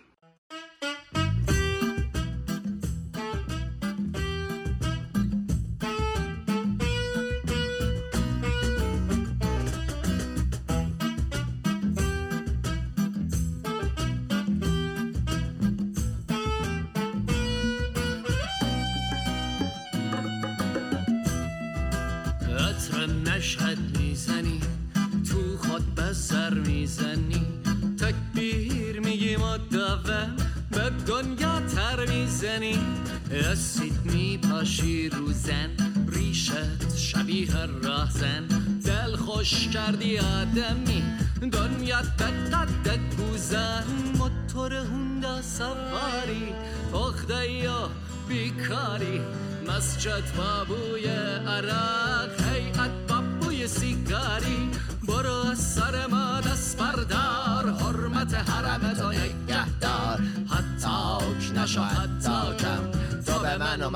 می‌زنی؟ 32.60 32.80
اسید 33.32 34.00
میپاشی 34.04 35.10
روزن 35.10 35.70
ریشت 36.08 36.96
شبیه 36.98 37.66
راهزن 37.84 38.48
دل 38.86 39.16
خوش 39.16 39.68
کردی 39.68 40.18
آدمی. 40.18 41.04
دنیات 41.52 42.06
به 42.18 42.26
قد 42.26 43.16
گوزن 43.18 43.84
موتور 44.18 44.74
هوندا 44.74 45.42
سواری. 45.42 46.54
اخده 46.94 47.52
یا 47.52 47.90
بیکاری. 48.28 49.22
مسجد 49.68 50.24
بابوی 50.38 51.06
عراق. 51.48 52.30
هیئت 52.54 52.92
بابوی 53.10 53.68
سیگاری. 53.68 54.70
برو 55.08 55.50
از 55.52 55.60
سر 55.60 56.08
ما 56.08 56.42
دست 56.42 56.78
بردار. 56.78 57.74
حرمت 57.80 58.34
حرمت 58.34 59.02
و 59.02 59.12
نگهدار. 59.12 60.22
حتاک 60.50 61.58
نشو 61.58 61.82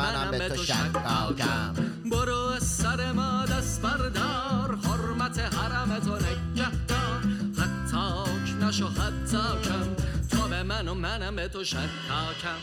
منم 0.07 0.31
به 0.31 0.49
تو 0.49 0.63
شکاکم 0.63 1.73
برو 2.11 2.37
از 2.37 2.63
سر 2.63 3.11
ما 3.11 3.45
دست 3.45 3.81
بردار. 3.81 4.77
حرمت 4.83 5.39
حرمت 5.39 6.07
و 6.07 6.15
نگهدار. 6.15 7.21
حتاک 7.57 8.63
نشو 8.63 8.87
حتاکم 8.87 9.95
تو 10.31 10.47
به 10.47 10.63
من 10.63 10.87
و 10.87 10.93
منم 10.93 11.35
به 11.35 11.47
تو 11.47 11.63
شکاکم 11.63 12.57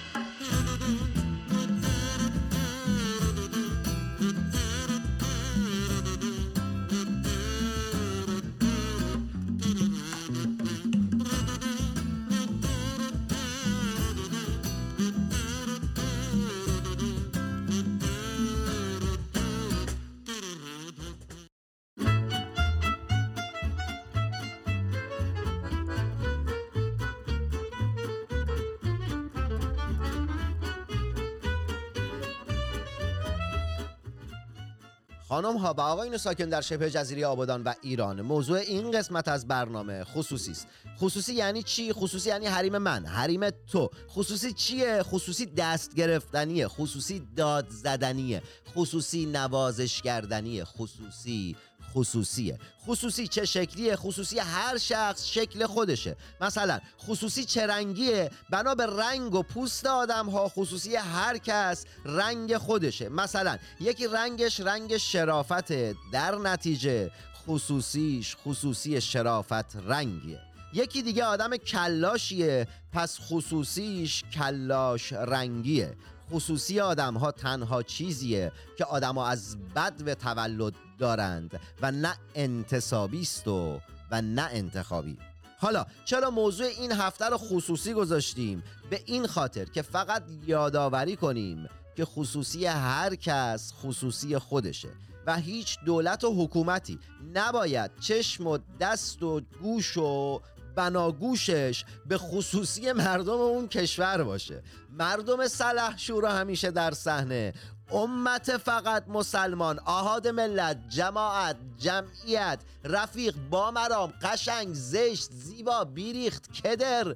خانم 35.35 35.57
ها 35.57 35.75
و 35.79 35.81
آقایون 35.81 36.17
ساکن 36.17 36.45
در 36.45 36.61
شبه 36.61 36.91
جزیره 36.91 37.27
آبادان 37.27 37.63
و 37.63 37.73
ایران. 37.83 38.23
موضوع 38.23 38.59
این 38.59 38.91
قسمت 38.91 39.29
از 39.29 39.49
برنامه 39.49 40.05
خصوصی 40.05 40.51
است. 40.51 40.67
خصوصی 40.99 41.35
یعنی 41.35 41.63
چی؟ 41.63 41.93
خصوصی 41.93 42.29
یعنی 42.29 42.47
حریم 42.47 42.79
من 42.79 43.07
حریم 43.07 43.51
تو. 43.51 43.91
خصوصی 44.11 44.53
چیه؟ 44.53 45.03
خصوصی 45.03 45.47
دست 45.47 45.95
گرفتنیه. 45.95 46.69
خصوصی 46.69 47.29
داد 47.37 47.67
زدنیه. 47.69 48.43
خصوصی 48.75 49.27
نوازش 49.27 50.03
کردنیه. 50.03 50.65
خصوصی 50.65 51.57
خصوصیه. 51.95 52.59
خصوصی 52.87 53.29
چه 53.29 53.45
شکلیه؟ 53.45 53.97
خصوصی 53.97 54.39
هر 54.39 54.79
شخص 54.79 55.27
شکل 55.27 55.67
خودشه. 55.67 56.17
مثلا 56.41 56.81
خصوصی 57.07 57.45
چه 57.45 57.67
رنگیه؟ 57.67 58.31
بنا 58.51 58.75
به 58.75 58.87
رنگ 58.87 59.35
و 59.35 59.43
پوست 59.43 59.87
آدم 59.87 60.29
ها 60.29 60.49
خصوصی 60.49 60.97
هر 60.97 61.39
کس 61.39 61.85
رنگ 62.05 62.57
خودشه. 62.57 63.09
مثلا 63.09 63.59
یکی 63.81 64.07
رنگش 64.07 64.61
رنگ 64.61 64.97
شرافته 64.97 65.95
در 66.13 66.39
نتیجه 66.39 67.11
خصوصیش 67.47 68.37
خصوصی 68.45 69.01
شرافت 69.01 69.77
رنگیه. 69.77 70.41
یکی 70.73 71.03
دیگه 71.03 71.25
آدم 71.25 71.57
کلاشیه 71.57 72.67
پس 72.93 73.19
خصوصیش 73.21 74.25
کلاش 74.25 75.13
رنگیه. 75.13 75.97
خصوصی 76.35 76.81
آدم 76.81 77.15
ها 77.15 77.33
تنها 77.33 77.83
چیزیه 77.83 78.53
که 78.79 78.85
آدم 78.85 79.15
ها 79.15 79.29
از 79.29 79.57
بد 79.77 80.03
و 80.07 80.15
تولد 80.15 80.75
دارند 80.99 81.61
و 81.83 81.91
نه 81.91 82.15
انتصابی 82.35 83.21
است 83.21 83.49
و 83.49 83.81
و 84.11 84.23
نه 84.23 84.49
انتخابی. 84.53 85.19
حالا 85.59 85.87
چرا 86.05 86.31
موضوع 86.31 86.67
این 86.67 86.93
هفته 86.93 87.25
رو 87.25 87.37
خصوصی 87.37 87.93
گذاشتیم؟ 87.93 88.63
به 88.91 89.03
این 89.07 89.27
خاطر 89.27 89.65
که 89.65 89.83
فقط 89.83 90.23
یادآوری 90.47 91.17
کنیم 91.17 91.69
که 91.97 92.05
خصوصی 92.05 92.67
هر 92.67 93.15
کس 93.15 93.73
خصوصی 93.83 94.39
خودشه 94.39 94.89
و 95.27 95.37
هیچ 95.37 95.79
دولت 95.87 96.25
و 96.25 96.45
حکومتی 96.45 96.99
نباید 97.35 97.91
چشم 98.01 98.47
و 98.47 98.59
دست 98.81 99.23
و 99.23 99.41
گوش 99.63 99.97
و 99.97 100.41
بناگوشش 100.75 101.85
به 102.07 102.19
خصوصی 102.19 102.93
مردم 102.93 103.33
اون 103.41 103.69
کشور 103.69 104.23
باشه. 104.23 104.63
مردم 104.91 105.49
سلح 105.49 105.99
شورا 105.99 106.33
همیشه 106.33 106.71
در 106.71 106.91
صحنه. 106.91 107.53
امت 107.91 108.57
فقط 108.57 109.09
مسلمان 109.09 109.79
آهاد 109.79 110.29
ملت 110.29 110.89
جماعت 110.89 111.57
جمعیت 111.79 112.59
رفیق 112.85 113.35
با 113.51 113.71
مرام 113.71 114.13
قشنگ 114.23 114.75
زشت 114.75 115.31
زیبا 115.33 115.85
بیریخت 115.85 116.53
کدر 116.53 117.15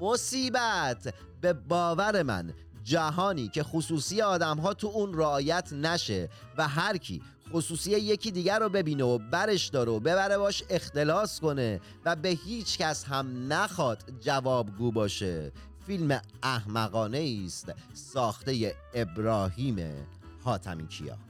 مصیبت 0.00 1.14
به 1.40 1.52
باور 1.52 2.22
من. 2.22 2.54
جهانی 2.82 3.48
که 3.48 3.62
خصوصی 3.62 4.22
آدم 4.22 4.58
ها 4.58 4.74
تو 4.74 4.86
اون 4.86 5.14
رعایت 5.14 5.72
نشه 5.72 6.28
و 6.58 6.68
هر 6.68 6.96
کی 6.96 7.22
خصوصی 7.52 7.90
یکی 7.90 8.30
دیگر 8.30 8.58
رو 8.58 8.68
ببینه 8.68 9.04
و 9.04 9.18
برش 9.18 9.68
داره 9.68 9.92
و 9.92 10.00
ببره 10.00 10.38
باش 10.38 10.64
اختلاس 10.70 11.40
کنه 11.40 11.80
و 12.04 12.16
به 12.16 12.28
هیچ 12.28 12.78
کس 12.78 13.04
هم 13.04 13.52
نخواد 13.52 14.02
جوابگو 14.20 14.92
باشه. 14.92 15.52
فیلم 15.86 16.20
احمقانه 16.42 17.42
است 17.46 17.72
ساخته 17.92 18.76
ابراهیم 18.94 20.06
حاتمی 20.44 20.86
کیا. 20.86 21.29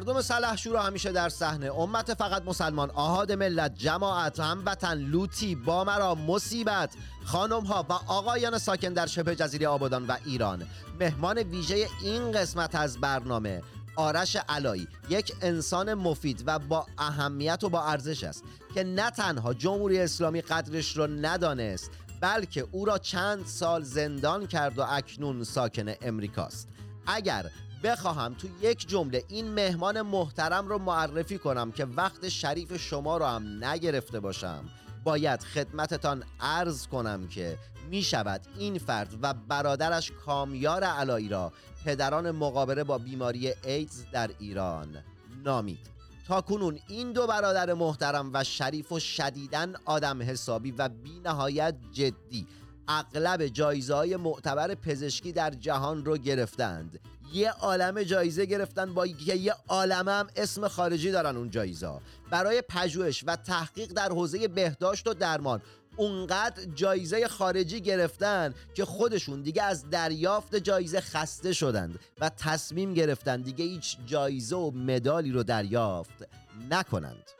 مردم 0.00 0.20
سلحشور 0.20 0.76
همیشه 0.76 1.12
در 1.12 1.28
صحنه. 1.28 1.74
امت 1.74 2.14
فقط 2.14 2.42
مسلمان. 2.44 2.90
آهاد 2.90 3.32
ملت 3.32 3.74
جماعت 3.74 4.40
هموطن 4.40 4.98
لوتی 4.98 5.54
بامرا 5.54 6.14
مصیبت 6.14 6.90
خانم 7.24 7.60
ها 7.60 7.86
و 7.88 7.92
آقایان 7.92 8.58
ساکن 8.58 8.92
در 8.92 9.06
شبه 9.06 9.36
جزیره 9.36 9.68
آبادان 9.68 10.06
و 10.06 10.16
ایران. 10.24 10.66
مهمان 11.00 11.38
ویژه 11.38 11.86
این 12.02 12.32
قسمت 12.32 12.74
از 12.74 12.98
برنامه 12.98 13.62
آرش 13.96 14.36
علایی. 14.36 14.88
یک 15.08 15.32
انسان 15.42 15.94
مفید 15.94 16.42
و 16.46 16.58
با 16.58 16.86
اهمیت 16.98 17.64
و 17.64 17.68
با 17.68 17.84
ارزش 17.84 18.24
است 18.24 18.44
که 18.74 18.84
نه 18.84 19.10
تنها 19.10 19.54
جمهوری 19.54 20.00
اسلامی 20.00 20.40
قدرش 20.40 20.96
را 20.96 21.06
ندانست 21.06 21.90
بلکه 22.20 22.66
او 22.72 22.84
را 22.84 22.98
چند 22.98 23.46
سال 23.46 23.82
زندان 23.82 24.46
کرد 24.46 24.78
و 24.78 24.82
اکنون 24.88 25.44
ساکن 25.44 25.94
امریکاست. 26.02 26.68
اگر 27.06 27.50
بخواهم 27.84 28.34
تو 28.34 28.48
یک 28.62 28.88
جمله 28.88 29.24
این 29.28 29.48
مهمان 29.48 30.02
محترم 30.02 30.68
رو 30.68 30.78
معرفی 30.78 31.38
کنم 31.38 31.72
که 31.72 31.84
وقت 31.84 32.28
شریف 32.28 32.76
شما 32.76 33.16
رو 33.16 33.24
هم 33.24 33.64
نگرفته 33.64 34.20
باشم. 34.20 34.64
باید 35.04 35.40
خدمتتان 35.40 36.24
عرض 36.40 36.86
کنم 36.86 37.28
که 37.28 37.58
می 37.90 38.02
شود 38.02 38.40
این 38.58 38.78
فرد 38.78 39.14
و 39.22 39.34
برادرش 39.34 40.12
کامیار 40.26 40.84
علایی 40.84 41.28
را 41.28 41.52
پدران 41.84 42.30
مقابله 42.30 42.84
با 42.84 42.98
بیماری 42.98 43.52
ایدز 43.64 44.04
در 44.12 44.30
ایران 44.38 44.96
نامید. 45.44 45.90
تا 46.28 46.40
کنون 46.40 46.78
این 46.88 47.12
دو 47.12 47.26
برادر 47.26 47.74
محترم 47.74 48.30
و 48.34 48.44
شریف 48.44 48.92
و 48.92 49.00
شدیدن 49.00 49.74
آدم 49.84 50.22
حسابی 50.22 50.70
و 50.70 50.88
بی 50.88 51.20
نهایت 51.24 51.74
جدی 51.92 52.46
اغلب 52.88 53.46
جایزه 53.46 53.94
های 53.94 54.16
معتبر 54.16 54.74
پزشکی 54.74 55.32
در 55.32 55.50
جهان 55.50 56.04
رو 56.04 56.16
گرفتند. 56.16 57.00
یه 57.32 57.50
عالم 57.50 58.02
جایزه 58.02 58.46
گرفتن 58.46 58.94
با 58.94 59.06
یه 59.06 59.54
عالم 59.68 60.08
هم 60.08 60.26
اسم 60.36 60.68
خارجی 60.68 61.10
دارن 61.10 61.36
اون 61.36 61.50
جایزه 61.50 62.00
برای 62.30 62.62
پژوهش 62.68 63.24
و 63.26 63.36
تحقیق 63.36 63.92
در 63.92 64.08
حوزه 64.08 64.48
بهداشت 64.48 65.06
و 65.06 65.14
درمان. 65.14 65.62
اونقدر 65.96 66.64
جایزه 66.74 67.28
خارجی 67.28 67.80
گرفتن 67.80 68.54
که 68.74 68.84
خودشون 68.84 69.42
دیگه 69.42 69.62
از 69.62 69.90
دریافت 69.90 70.56
جایزه 70.56 71.00
خسته 71.00 71.52
شدند 71.52 71.98
و 72.20 72.28
تصمیم 72.28 72.94
گرفتن 72.94 73.40
دیگه 73.40 73.64
هیچ 73.64 73.96
جایزه 74.06 74.56
و 74.56 74.70
مدالی 74.70 75.32
رو 75.32 75.42
دریافت 75.42 76.26
نکنند. 76.70 77.39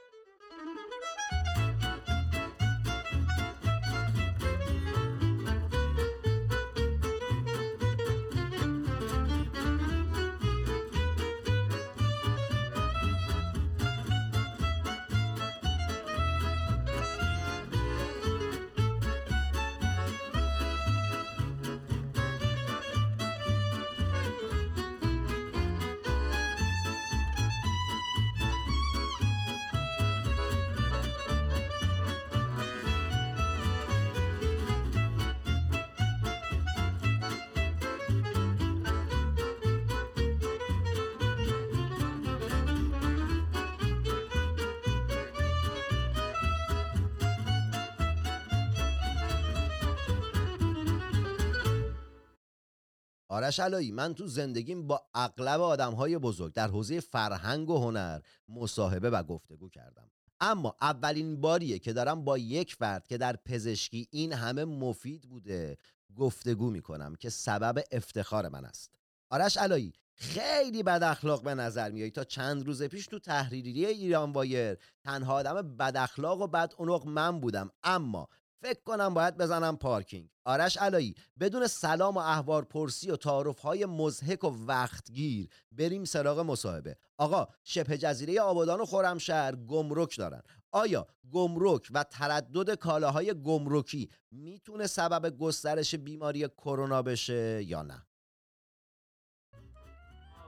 آرش 53.31 53.61
علایی 53.61 53.93
من 53.93 54.15
تو 54.15 54.27
زندگیم 54.27 54.87
با 54.87 55.03
اغلب 55.15 55.61
آدم 55.61 55.93
های 55.93 56.19
بزرگ 56.19 56.53
در 56.53 56.69
حوزه 56.69 57.01
فرهنگ 57.01 57.71
و 57.71 57.79
هنر 57.79 58.21
مصاحبه 58.49 59.11
و 59.11 59.23
گفتگو 59.23 59.69
کردم. 59.69 60.11
اما 60.41 60.77
اولین 60.81 61.41
باریه 61.41 61.79
که 61.79 61.93
دارم 61.93 62.25
با 62.25 62.39
یک 62.39 62.75
فرد 62.75 63.07
که 63.07 63.19
در 63.19 63.37
پزشکی 63.37 64.09
این 64.11 64.33
همه 64.33 64.65
مفید 64.65 65.23
بوده 65.23 65.77
گفتگو 66.17 66.71
می‌کنم 66.71 67.15
که 67.15 67.31
سبب 67.31 67.85
افتخار 67.93 68.49
من 68.49 68.65
است. 68.65 68.95
آرش 69.31 69.57
علایی 69.57 69.93
خیلی 70.15 70.83
بد 70.83 71.03
اخلاق 71.03 71.43
به 71.43 71.55
نظر 71.55 71.91
میایی 71.91 72.11
تا 72.11 72.25
چند 72.25 72.67
روز 72.67 72.83
پیش 72.83 73.07
تو 73.07 73.19
تحریریه 73.19 73.89
ایران 73.89 74.33
وایر 74.33 74.77
تنها 75.05 75.35
آدم 75.35 75.77
بد 75.77 75.97
اخلاق 75.97 76.41
و 76.41 76.47
بد 76.47 76.73
اونق 76.79 77.07
من 77.07 77.41
بودم. 77.41 77.71
اما 77.83 78.29
فکر 78.63 78.81
کنم 78.85 79.15
باید 79.15 79.37
بزنم 79.37 79.77
پارکینگ. 79.77 80.29
آرش 80.45 80.77
علایی 80.77 81.15
بدون 81.41 81.67
سلام 81.67 82.15
و 82.15 82.19
احوار 82.19 82.65
پرسی 82.65 83.11
و 83.11 83.17
تعارف 83.17 83.59
های 83.59 83.87
مزهک 83.87 84.45
و 84.45 84.67
وقتگیر 84.67 85.49
بریم 85.73 86.05
سراغ 86.05 86.39
مصاحبه. 86.39 86.97
آقا 87.19 87.49
شبه 87.65 87.99
جزیره 87.99 88.41
آبادان 88.41 88.81
و 88.81 88.85
خرمشهر 88.85 89.57
گمرک 89.57 90.19
دارن. 90.19 90.43
آیا 90.73 91.07
گمرک 91.33 91.89
و 91.91 92.05
تردد 92.05 92.75
کالاهای 92.75 93.43
گمرکی 93.43 94.11
می‌تونه 94.31 94.87
سبب 94.87 95.37
گسترش 95.39 95.95
بیماری 95.95 96.49
کرونا 96.49 97.03
بشه 97.03 97.63
یا 97.63 97.83
نه؟ 97.83 98.07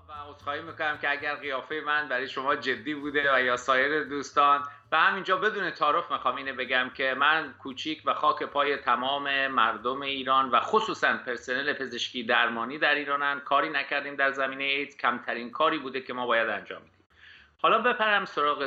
و 0.09 0.13
عذرخواهی 0.13 0.63
می‌کنم 0.63 0.99
که 0.99 1.11
اگر 1.11 1.37
قیافه 1.37 1.75
من 1.87 2.09
برای 2.09 2.29
شما 2.29 2.57
جدی 2.57 2.95
بوده 2.95 3.35
و 3.35 3.43
یا 3.43 3.57
سایر 3.57 4.05
دوستان 4.05 4.63
و 4.93 4.97
همینجا 4.97 5.37
بدون 5.37 5.71
تعارف 5.71 6.13
می‌خوام 6.13 6.37
اینه 6.37 6.53
بگم 6.53 6.91
که 6.95 7.15
من 7.19 7.55
کوچیک 7.59 8.03
و 8.05 8.15
خاک 8.15 8.43
پای 8.43 8.77
تمام 8.77 9.47
مردم 9.47 10.03
ایران 10.03 10.51
و 10.51 10.61
خصوصا 10.61 11.17
پرسنل 11.27 11.73
پزشکی 11.73 12.23
درمانی 12.23 12.79
در 12.79 12.95
ایرانن. 12.95 13.41
کاری 13.41 13.71
نکردیم 13.71 14.17
در 14.17 14.31
زمینه 14.31 14.65
ایدز. 14.65 14.97
کمترین 14.97 15.51
کاری 15.51 15.79
بوده 15.79 16.01
که 16.01 16.13
ما 16.13 16.27
باید 16.27 16.49
انجام 16.49 16.83
بدیم. 16.83 17.05
حالا 17.63 17.79
بپرم 17.79 18.25
سراغ 18.25 18.67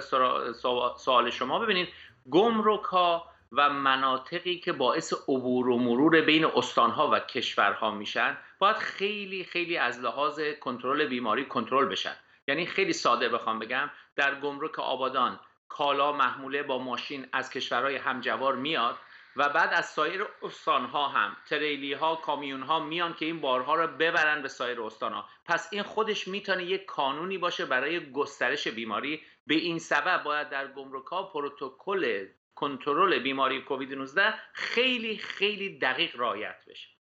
سوال 0.97 1.29
شما. 1.29 1.59
ببینید 1.59 1.87
گمرک 2.31 2.83
ها 2.83 3.29
و 3.51 3.69
مناطقی 3.69 4.59
که 4.59 4.73
باعث 4.73 5.13
عبور 5.13 5.69
و 5.69 5.77
مرور 5.77 6.21
بین 6.21 6.45
استانها 6.45 7.09
و 7.11 7.19
کشورها 7.19 7.91
میشن 7.91 8.37
باید 8.59 8.75
خیلی 8.75 9.43
خیلی 9.43 9.77
از 9.77 9.99
لحاظ 9.99 10.39
کنترل 10.59 11.05
بیماری 11.05 11.45
کنترل 11.45 11.85
بشن. 11.85 12.15
یعنی 12.47 12.65
خیلی 12.65 12.93
ساده 12.93 13.29
بخوام 13.29 13.59
بگم 13.59 13.89
در 14.15 14.35
گمرک 14.35 14.79
آبادان 14.79 15.39
کالا 15.67 16.11
محموله 16.11 16.63
با 16.63 16.77
ماشین 16.77 17.27
از 17.33 17.49
کشورهای 17.49 17.95
همجوار 17.95 18.55
میاد 18.55 18.97
و 19.35 19.49
بعد 19.49 19.73
از 19.73 19.85
سایر 19.85 20.25
استانها 20.41 21.07
هم 21.07 21.37
تریلی 21.49 21.93
ها 21.93 22.15
کامیون 22.15 22.61
ها 22.61 22.79
میان 22.79 23.13
که 23.13 23.25
این 23.25 23.41
بارها 23.41 23.75
رو 23.75 23.87
ببرن 23.87 24.41
به 24.41 24.47
سایر 24.47 24.81
استانها. 24.81 25.25
پس 25.45 25.67
این 25.71 25.83
خودش 25.83 26.27
می‌تونه 26.27 26.63
یک 26.63 26.85
کانونی 26.85 27.37
باشه 27.37 27.65
برای 27.65 28.11
گسترش 28.11 28.67
بیماری. 28.67 29.21
به 29.47 29.55
این 29.55 29.79
سبب 29.79 30.23
باید 30.23 30.49
در 30.49 30.67
گمرک 30.67 31.05
ها 31.05 31.23
پروتکل 31.23 32.27
کنترل 32.55 33.19
بیماری 33.19 33.61
کووید 33.61 33.93
19 33.93 34.33
خیلی 34.53 35.17
خیلی 35.17 35.79
دقیق 35.79 36.19
رعایت 36.19 36.55
بشه. 36.67 36.94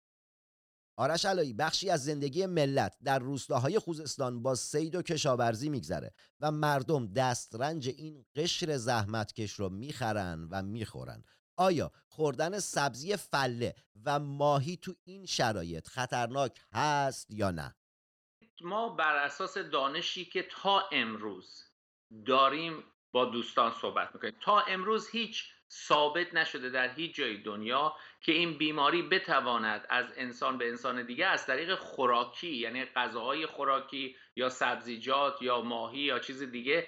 آرش 0.95 1.25
علایی 1.25 1.53
بخشی 1.53 1.89
از 1.89 2.03
زندگی 2.03 2.45
ملت 2.45 2.97
در 3.03 3.19
روستاهای 3.19 3.79
خوزستان 3.79 4.43
با 4.43 4.55
سید 4.55 4.95
و 4.95 5.01
کشاورزی 5.01 5.69
میگذره 5.69 6.13
و 6.39 6.51
مردم 6.51 7.13
دسترنج 7.13 7.87
این 7.87 8.25
قشر 8.35 8.77
زحمتکش 8.77 9.53
رو 9.53 9.69
می‌خرن 9.69 10.47
و 10.51 10.61
می‌خورن 10.61 11.23
آیا 11.57 11.91
خوردن 12.07 12.59
سبزی 12.59 13.17
فله 13.17 13.75
و 14.05 14.19
ماهی 14.19 14.77
تو 14.77 14.93
این 15.03 15.25
شرایط 15.25 15.87
خطرناک 15.87 16.59
هست 16.73 17.31
یا 17.31 17.51
نه؟ 17.51 17.75
ما 18.61 18.89
بر 18.89 19.15
اساس 19.15 19.57
دانشی 19.57 20.25
که 20.25 20.47
تا 20.51 20.83
امروز 20.91 21.63
داریم 22.25 22.83
با 23.11 23.25
دوستان 23.25 23.73
صحبت 23.81 24.09
می‌کنیم 24.13 24.35
تا 24.41 24.59
امروز 24.59 25.09
هیچ 25.09 25.45
ثابت 25.73 26.33
نشده 26.33 26.69
در 26.69 26.93
هیچ 26.93 27.15
جای 27.15 27.37
دنیا 27.37 27.95
که 28.21 28.31
این 28.31 28.57
بیماری 28.57 29.01
بتواند 29.01 29.85
از 29.89 30.13
انسان 30.15 30.57
به 30.57 30.69
انسان 30.69 31.05
دیگه 31.05 31.25
از 31.25 31.45
طریق 31.45 31.75
خوراکی 31.75 32.55
یعنی 32.55 32.85
غذاهای 32.85 33.45
خوراکی 33.45 34.15
یا 34.35 34.49
سبزیجات 34.49 35.41
یا 35.41 35.61
ماهی 35.61 35.99
یا 35.99 36.19
چیز 36.19 36.43
دیگه 36.43 36.87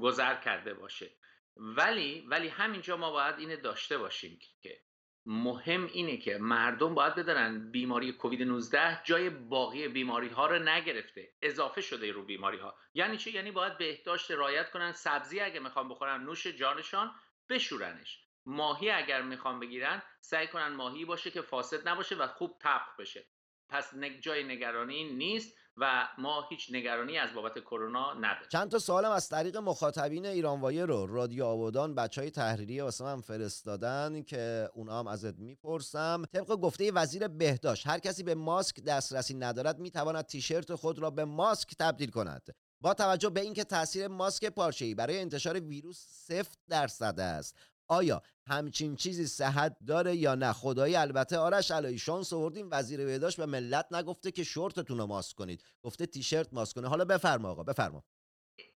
گذر 0.00 0.34
کرده 0.34 0.74
باشه. 0.74 1.10
ولی 1.56 2.24
ولی 2.28 2.48
همینجا 2.48 2.96
ما 2.96 3.10
باید 3.10 3.38
اینه 3.38 3.56
داشته 3.56 3.98
باشیم 3.98 4.38
که 4.62 4.80
مهم 5.26 5.86
اینه 5.86 6.16
که 6.16 6.38
مردم 6.38 6.94
باید 6.94 7.14
بدانن 7.14 7.70
بیماری 7.70 8.12
کووید 8.12 8.42
19 8.42 9.04
جای 9.04 9.30
باقی 9.30 9.88
بیماری 9.88 10.28
ها 10.28 10.46
رو 10.46 10.58
نگرفته 10.58 11.28
اضافه 11.42 11.80
شده 11.80 12.12
رو 12.12 12.24
بیماری 12.24 12.58
ها 12.58 12.74
یعنی 12.94 13.16
چی؟ 13.16 13.30
یعنی 13.30 13.50
باید 13.50 13.78
بهداشت 13.78 14.30
رایت 14.30 14.70
کنن 14.70 14.92
سبزی 14.92 15.40
اگه 15.40 15.60
می‌خوان 15.60 15.88
بخورن 15.88 16.22
نوش 16.22 16.46
جانشان 16.46 17.14
بشورنش. 17.50 18.18
ماهی 18.46 18.90
اگر 18.90 19.22
می‌خوان 19.22 19.60
بگیرن 19.60 20.02
سعی 20.20 20.48
کنن 20.48 20.68
ماهی 20.68 21.04
باشه 21.04 21.30
که 21.30 21.42
فاسد 21.42 21.88
نباشه 21.88 22.14
و 22.14 22.26
خوب 22.26 22.56
طبخ 22.60 22.96
بشه. 22.98 23.26
پس 23.68 23.94
جای 24.20 24.44
نگرانی 24.44 25.12
نیست 25.12 25.56
و 25.76 26.08
ما 26.18 26.46
هیچ 26.50 26.68
نگرانی 26.70 27.18
از 27.18 27.34
بابت 27.34 27.58
کرونا 27.58 28.14
نداریم. 28.14 28.48
چند 28.52 28.70
تا 28.70 28.78
سوالم 28.78 29.10
از 29.10 29.28
طریق 29.28 29.56
مخاطبین 29.56 30.26
ایرانوایه 30.26 30.84
رو. 30.84 31.06
رادیو 31.06 31.44
آبادان 31.44 31.94
بچه 31.94 32.20
های 32.20 32.30
تحریریه 32.30 32.84
واسه 32.84 33.04
من 33.04 33.20
فرستادن 33.20 34.22
که 34.22 34.68
اونا 34.74 34.98
هم 34.98 35.06
ازت 35.06 35.38
می‌پرسم. 35.38 36.24
طبق 36.32 36.46
گفته 36.46 36.92
وزیر 36.92 37.28
بهداشت 37.28 37.86
هر 37.86 37.98
کسی 37.98 38.22
به 38.22 38.34
ماسک 38.34 38.80
دسترسی 38.80 39.34
ندارد 39.34 39.78
می‌تواند 39.78 40.24
تیشرت 40.26 40.74
خود 40.74 40.98
را 40.98 41.10
به 41.10 41.24
ماسک 41.24 41.74
تبدیل 41.78 42.10
کند. 42.10 42.54
با 42.80 42.94
توجه 42.94 43.30
به 43.30 43.40
اینکه 43.40 43.64
تاثیر 43.64 44.08
ماسک 44.08 44.44
پارچه‌ای 44.44 44.94
برای 44.94 45.20
انتشار 45.20 45.60
ویروس 45.60 46.06
صفر 46.08 46.56
درصد 46.68 47.20
است 47.20 47.56
آیا 47.88 48.22
همچین 48.46 48.96
چیزی 48.96 49.26
صحت 49.26 49.76
داره 49.86 50.16
یا 50.16 50.34
نه؟ 50.34 50.52
خدایی 50.52 50.96
البته 50.96 51.38
آرش 51.38 51.70
علایی 51.70 51.98
شانس 51.98 52.32
آوردیم 52.32 52.68
وزیر 52.70 53.04
بهداشت 53.04 53.36
به 53.36 53.46
ملت 53.46 53.86
نگفته 53.90 54.30
که 54.30 54.44
شورتتون 54.44 54.98
رو 54.98 55.06
ماسک 55.06 55.36
کنید. 55.36 55.64
گفته 55.82 56.06
تیشرت 56.06 56.48
ماسک 56.52 56.74
کنه. 56.76 56.88
حالا 56.88 57.04
بفرما 57.04 57.50
آقا 57.50 57.62
بفرما. 57.62 58.04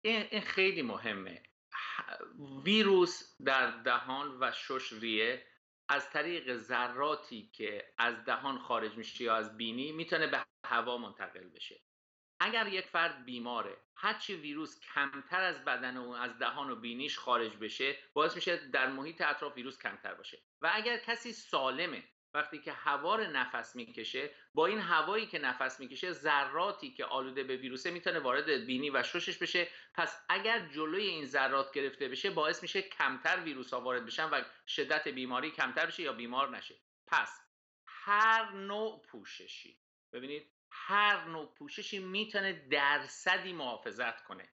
این 0.02 0.42
خیلی 0.42 0.82
مهمه. 0.82 1.44
ویروس 2.64 3.42
در 3.46 3.82
دهان 3.82 4.38
و 4.40 4.52
شش 4.52 4.94
ریه 4.94 5.46
از 5.90 6.10
طریق 6.10 6.58
ذراتی 6.58 7.52
که 7.54 7.94
از 7.98 8.16
دهان 8.26 8.60
خارج 8.60 8.98
میشه 8.98 9.24
یا 9.24 9.36
از 9.36 9.58
بینی 9.58 9.92
می‌تونه 9.92 10.28
به 10.28 10.46
هوا 10.66 10.98
منتقل 10.98 11.50
بشه. 11.50 11.82
اگر 12.44 12.68
یک 12.68 12.86
فرد 12.86 13.26
بیماره 13.26 13.78
هرچی 13.96 14.36
ویروس 14.36 14.80
کمتر 14.80 15.44
از 15.44 15.66
بدن 15.66 15.98
او 15.98 16.16
از 16.16 16.40
دهان 16.40 16.72
و 16.72 16.76
بینیش 16.76 17.18
خارج 17.18 17.58
بشه 17.58 17.98
باعث 18.14 18.36
میشه 18.36 18.58
در 18.58 18.88
محیط 18.88 19.22
اطراف 19.22 19.56
ویروس 19.56 19.78
کمتر 19.78 20.14
باشه. 20.14 20.42
و 20.62 20.70
اگر 20.74 20.98
کسی 20.98 21.34
سالمه 21.34 22.04
وقتی 22.34 22.62
که 22.62 22.72
هوا 22.72 23.16
رو 23.16 23.24
نفس 23.24 23.76
می‌کشه 23.76 24.32
با 24.54 24.66
این 24.66 24.80
هوایی 24.80 25.26
که 25.28 25.40
نفس 25.40 25.80
می‌کشه 25.80 26.12
ذراتی 26.12 26.94
که 26.94 27.06
آلوده 27.06 27.44
به 27.44 27.58
ویروسه 27.58 27.92
می‌تونه 27.92 28.20
وارد 28.20 28.50
بینی 28.50 28.90
و 28.90 29.04
ششش 29.04 29.38
بشه. 29.38 29.68
پس 29.96 30.26
اگر 30.30 30.68
جلوی 30.68 31.04
این 31.04 31.26
ذرات 31.26 31.74
گرفته 31.74 32.08
بشه 32.08 32.30
باعث 32.30 32.62
میشه 32.62 32.82
کمتر 32.82 33.40
ویروس 33.40 33.74
ها 33.74 33.82
وارد 33.82 34.06
بشن 34.06 34.30
و 34.30 34.42
شدت 34.68 35.08
بیماری 35.08 35.52
کمتر 35.52 35.86
بشه 35.86 36.04
یا 36.04 36.14
بیمار 36.14 36.58
نشه. 36.58 36.76
پس 37.08 37.40
هر 37.86 38.52
نوع 38.52 39.02
پوششی. 39.02 39.78
ببینید 40.14 40.52
هر 40.72 41.24
نوع 41.24 41.54
پوششی 41.54 42.00
می‌تونه 42.00 42.54
درصدی 42.54 43.54
محافظت 43.54 44.24
کنه. 44.24 44.50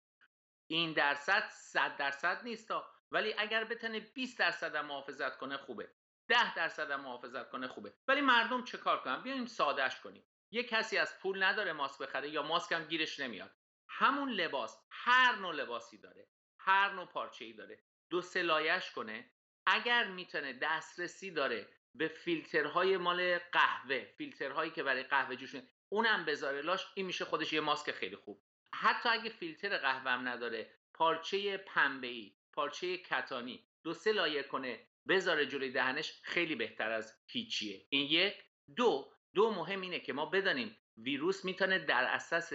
این 0.70 0.92
درصد 0.92 1.48
صد 1.50 1.96
درصد 1.96 2.44
نیست. 2.44 2.70
ولی 3.10 3.34
اگر 3.38 3.64
بتونه 3.64 4.00
20 4.00 4.38
درصد 4.38 4.76
محافظت 4.76 5.36
کنه 5.36 5.56
خوبه. 5.56 5.90
10 6.28 6.54
درصد 6.54 6.92
محافظت 6.92 7.50
کنه 7.50 7.68
خوبه. 7.68 7.94
ولی 8.08 8.20
مردم 8.20 8.64
چه 8.64 8.78
کار 8.78 9.02
کنن؟ 9.02 9.22
بیایم 9.22 9.46
سادهش 9.46 10.00
کنیم. 10.00 10.24
یه 10.50 10.62
کسی 10.62 10.98
از 10.98 11.18
پول 11.18 11.42
نداره 11.42 11.72
ماسک 11.72 12.02
بخره 12.02 12.30
یا 12.30 12.42
ماسک 12.42 12.72
هم 12.72 12.84
گیرش 12.84 13.20
نمیاد. 13.20 13.56
همون 13.88 14.30
لباس 14.30 14.86
هر 14.90 15.36
نوع 15.36 15.54
لباسی 15.54 15.98
داره 15.98 16.28
هر 16.58 16.92
نوع 16.92 17.06
پارچه 17.06 17.44
ای 17.44 17.52
داره. 17.52 17.82
دو 18.10 18.22
سلایش 18.22 18.90
کنه. 18.90 19.30
اگر 19.66 20.06
می‌تونه 20.06 20.52
دسترسی 20.52 21.30
داره 21.30 21.68
به 21.94 22.08
فیلترهای 22.08 22.96
مال 22.96 23.38
قهوه 23.38 24.04
فیلترهایی 24.04 24.70
که 24.70 24.82
برای 24.82 25.02
قهوه 25.02 25.36
جوش 25.36 25.54
اونم 25.88 26.24
بذاره. 26.24 26.62
لاش 26.62 26.86
این 26.94 27.06
میشه 27.06 27.24
خودش 27.24 27.52
یه 27.52 27.60
ماسک 27.60 27.90
خیلی 27.90 28.16
خوب. 28.16 28.42
حتی 28.74 29.08
اگه 29.08 29.30
فیلتر 29.30 29.78
قهوه 29.78 30.10
هم 30.10 30.28
نداره 30.28 30.70
پارچه 30.94 31.56
پنبه 31.56 32.06
ای 32.06 32.34
پارچه 32.52 32.98
کتانی 32.98 33.66
دو 33.84 33.94
سه 33.94 34.12
لایه 34.12 34.42
کنه 34.42 34.86
بذاره 35.08 35.46
جلوی 35.46 35.70
دهنش 35.70 36.20
خیلی 36.22 36.54
بهتر 36.54 36.90
از 36.90 37.14
هیچیه. 37.26 37.86
این 37.88 38.06
یک. 38.10 38.44
دو 38.76 39.12
دو 39.34 39.50
مهم 39.50 39.80
اینه 39.80 40.00
که 40.00 40.12
ما 40.12 40.26
بدانیم 40.26 40.76
ویروس 40.96 41.44
می‌تونه 41.44 41.78
در 41.78 42.04
اساس 42.04 42.52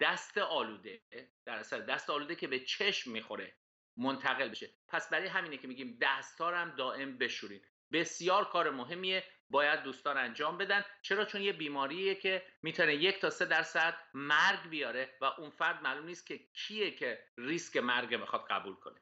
دست 0.00 0.38
آلوده 0.38 1.02
در 1.44 1.58
اساس 1.58 1.82
دست 1.82 2.10
آلوده 2.10 2.34
که 2.34 2.46
به 2.48 2.60
چشم 2.60 3.10
می‌خوره 3.10 3.56
منتقل 3.96 4.48
بشه. 4.48 4.70
پس 4.88 5.10
برای 5.10 5.28
همینه 5.28 5.56
که 5.56 5.68
میگیم 5.68 5.98
دستار 6.00 6.54
هم 6.54 6.70
دائم 6.76 7.18
بشورین. 7.18 7.62
بسیار 7.92 8.44
کار 8.44 8.70
مهمیه 8.70 9.24
باید 9.50 9.82
دوستان 9.82 10.16
انجام 10.16 10.58
بدن. 10.58 10.82
چرا؟ 11.02 11.24
چون 11.24 11.42
یه 11.42 11.52
بیماریه 11.52 12.14
که 12.14 12.42
می‌تونه 12.62 12.94
یک 12.94 13.20
تا 13.20 13.30
سه 13.30 13.44
درصد 13.44 13.94
مرگ 14.14 14.68
بیاره 14.70 15.08
و 15.20 15.24
اون 15.24 15.50
فرد 15.50 15.82
معلوم 15.82 16.06
نیست 16.06 16.26
که 16.26 16.40
کیه 16.54 16.90
که 16.90 17.18
ریسک 17.38 17.76
مرگ 17.76 18.14
می‌خواد 18.14 18.44
قبول 18.50 18.74
کنه. 18.74 19.00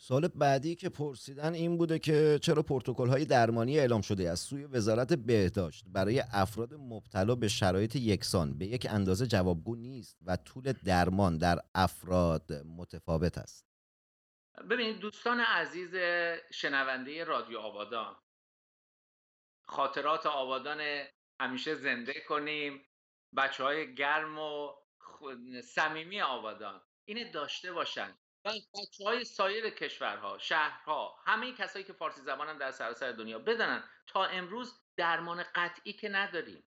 سوال 0.00 0.28
بعدی 0.28 0.74
که 0.74 0.88
پرسیدن 0.88 1.54
این 1.54 1.78
بوده 1.78 1.98
که 1.98 2.38
چرا 2.42 2.62
پروتکل 2.62 3.08
های 3.08 3.24
درمانی 3.24 3.78
اعلام 3.78 4.00
شده 4.00 4.30
از 4.30 4.40
سوی 4.40 4.64
وزارت 4.64 5.12
بهداشت 5.12 5.84
برای 5.88 6.22
افراد 6.32 6.74
مبتلا 6.74 7.34
به 7.34 7.48
شرایط 7.48 7.96
یکسان 7.96 8.58
به 8.58 8.66
یک 8.66 8.86
اندازه 8.90 9.26
جوابگو 9.26 9.76
نیست 9.76 10.18
و 10.22 10.36
طول 10.36 10.72
درمان 10.72 11.38
در 11.38 11.58
افراد 11.74 12.52
متفاوت 12.52 13.38
است. 13.38 13.67
ببینید 14.70 14.98
دوستان 14.98 15.40
عزیز 15.40 15.94
شنونده 16.52 17.24
رادیو 17.24 17.58
آبادان 17.58 18.16
خاطرات 19.68 20.26
آبادان 20.26 21.06
همیشه 21.40 21.74
زنده 21.74 22.20
کنیم. 22.20 22.84
بچه 23.36 23.64
های 23.64 23.94
گرم 23.94 24.38
و 24.38 24.72
صمیمی 25.64 26.20
آبادان 26.20 26.82
اینه 27.04 27.32
داشته 27.32 27.72
باشن. 27.72 28.18
و 28.44 28.50
بچه 28.50 29.04
های 29.04 29.24
سایر 29.24 29.70
کشورها 29.70 30.38
شهرها 30.38 31.18
همه 31.26 31.52
کسایی 31.52 31.84
که 31.84 31.92
فارسی 31.92 32.20
زبانن 32.20 32.58
در 32.58 32.70
سراسر 32.70 33.12
دنیا 33.12 33.38
بدانن 33.38 33.84
تا 34.06 34.24
امروز 34.24 34.80
درمان 34.96 35.44
قطعی 35.54 35.92
که 35.92 36.08
نداریم. 36.08 36.64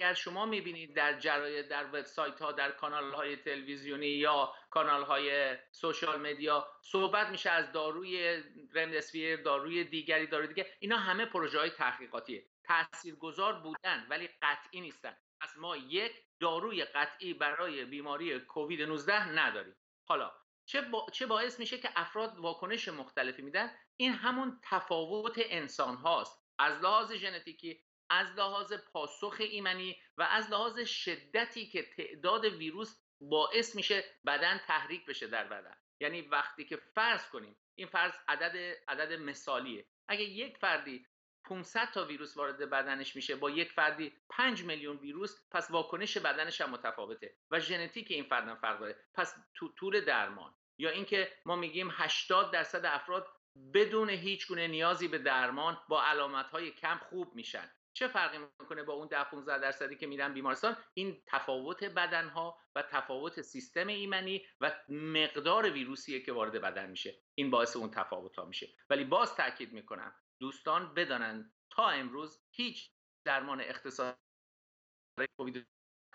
اگر 0.00 0.14
شما 0.14 0.46
می‌بینید 0.46 0.94
در 0.96 1.18
جراید 1.18 1.68
در 1.68 1.86
وبسایت 1.86 2.42
ها 2.42 2.52
در 2.52 2.70
کانال 2.70 3.12
های 3.12 3.36
تلویزیونی 3.36 4.06
یا 4.06 4.54
کانال 4.70 5.02
های 5.02 5.56
سوشال 5.70 6.20
مدیا 6.20 6.68
صحبت 6.82 7.28
میشه 7.28 7.50
از 7.50 7.72
داروی 7.72 8.42
رمدسویر 8.74 9.42
داروی 9.42 9.84
دیگری 9.84 10.26
داروی 10.26 10.48
دیگه. 10.48 10.66
اینا 10.78 10.96
همه 10.96 11.26
پروژه 11.26 11.58
های 11.58 11.70
تحقیقاتیه. 11.70 12.46
تاثیرگذار 12.64 13.52
بودن 13.52 14.06
ولی 14.10 14.28
قطعی 14.42 14.80
نیستن. 14.80 15.16
پس 15.40 15.56
ما 15.56 15.76
یک 15.76 16.12
داروی 16.40 16.84
قطعی 16.84 17.34
برای 17.34 17.84
بیماری 17.84 18.40
کووید 18.40 18.82
19 18.82 19.28
نداریم. 19.28 19.76
حالا 20.08 20.32
چه. 20.66 20.86
چه 21.12 21.26
باعث 21.26 21.58
میشه 21.58 21.78
که 21.78 21.90
افراد 21.96 22.38
واکنش 22.38 22.88
مختلفی 22.88 23.42
میدن؟ 23.42 23.70
این 23.96 24.12
همون 24.12 24.60
تفاوت 24.62 25.34
انسان 25.38 25.96
هاست 25.96 26.44
از 26.58 26.80
لحاظ 26.82 27.12
ژنتیکی 27.12 27.80
از 28.10 28.38
لحاظ 28.38 28.72
پاسخ 28.72 29.36
ایمنی 29.38 29.96
و 30.16 30.22
از 30.22 30.50
لحاظ 30.50 30.80
شدتی 30.80 31.66
که 31.66 31.82
تعداد 31.82 32.44
ویروس 32.44 32.96
باعث 33.20 33.76
میشه 33.76 34.04
بدن 34.26 34.58
تحریک 34.58 35.06
بشه 35.06 35.26
در 35.26 35.44
بدن. 35.44 35.76
یعنی 36.00 36.20
وقتی 36.20 36.64
که 36.64 36.76
فرض 36.76 37.28
کنیم 37.28 37.56
این 37.74 37.86
فرض 37.86 38.12
عدد 38.28 38.76
عدد 38.88 39.12
مثالیه. 39.12 39.86
اگه 40.08 40.22
یک 40.24 40.56
فردی 40.56 41.06
500 41.44 41.90
تا 41.90 42.04
ویروس 42.04 42.36
وارد 42.36 42.70
بدنش 42.70 43.16
میشه 43.16 43.36
با 43.36 43.50
یک 43.50 43.72
فردی 43.72 44.12
5 44.28 44.64
میلیون 44.64 44.96
ویروس 44.96 45.48
پس 45.50 45.70
واکنش 45.70 46.18
بدنش 46.18 46.60
هم 46.60 46.70
متفاوته 46.70 47.36
و 47.50 47.60
ژنتیک 47.60 48.10
این 48.10 48.24
فرد 48.24 48.48
هم 48.48 48.56
فرق 48.56 48.80
داره. 48.80 48.96
پس 49.14 49.34
تو 49.54 49.68
طول 49.68 50.00
درمان 50.00 50.54
یا 50.78 50.90
اینکه 50.90 51.32
ما 51.46 51.56
میگیم 51.56 51.88
80 51.92 52.52
درصد 52.52 52.84
افراد 52.84 53.26
بدون 53.74 54.10
هیچ 54.10 54.48
گونه 54.48 54.68
نیازی 54.68 55.08
به 55.08 55.18
درمان 55.18 55.78
با 55.88 56.04
علامت 56.04 56.46
های 56.46 56.70
کم 56.70 56.98
خوب 56.98 57.34
میشن. 57.34 57.70
چه 58.00 58.08
فرقی 58.08 58.38
می‌کنه 58.38 58.82
با 58.82 58.92
اون 58.92 59.08
10 59.08 59.24
15 59.24 59.58
درصدی 59.58 59.96
که 59.96 60.06
میرن 60.06 60.34
بیمارستان؟ 60.34 60.76
این 60.94 61.22
تفاوت 61.26 61.84
بدن 61.84 62.28
ها 62.28 62.58
و 62.74 62.82
تفاوت 62.82 63.42
سیستم 63.42 63.86
ایمنی 63.86 64.46
و 64.60 64.72
مقدار 64.88 65.70
ویروسیه 65.70 66.20
که 66.20 66.32
وارد 66.32 66.52
بدن 66.52 66.90
میشه. 66.90 67.22
این 67.34 67.50
باعث 67.50 67.76
اون 67.76 67.90
تفاوت 67.90 68.36
ها 68.36 68.44
میشه. 68.44 68.68
ولی 68.90 69.04
باز 69.04 69.34
تاکید 69.34 69.72
می‌کنم 69.72 70.14
دوستان 70.40 70.94
بدانند 70.94 71.52
تا 71.70 71.88
امروز 71.88 72.42
هیچ 72.50 72.90
درمان 73.24 73.60
اختصاصی 73.60 74.18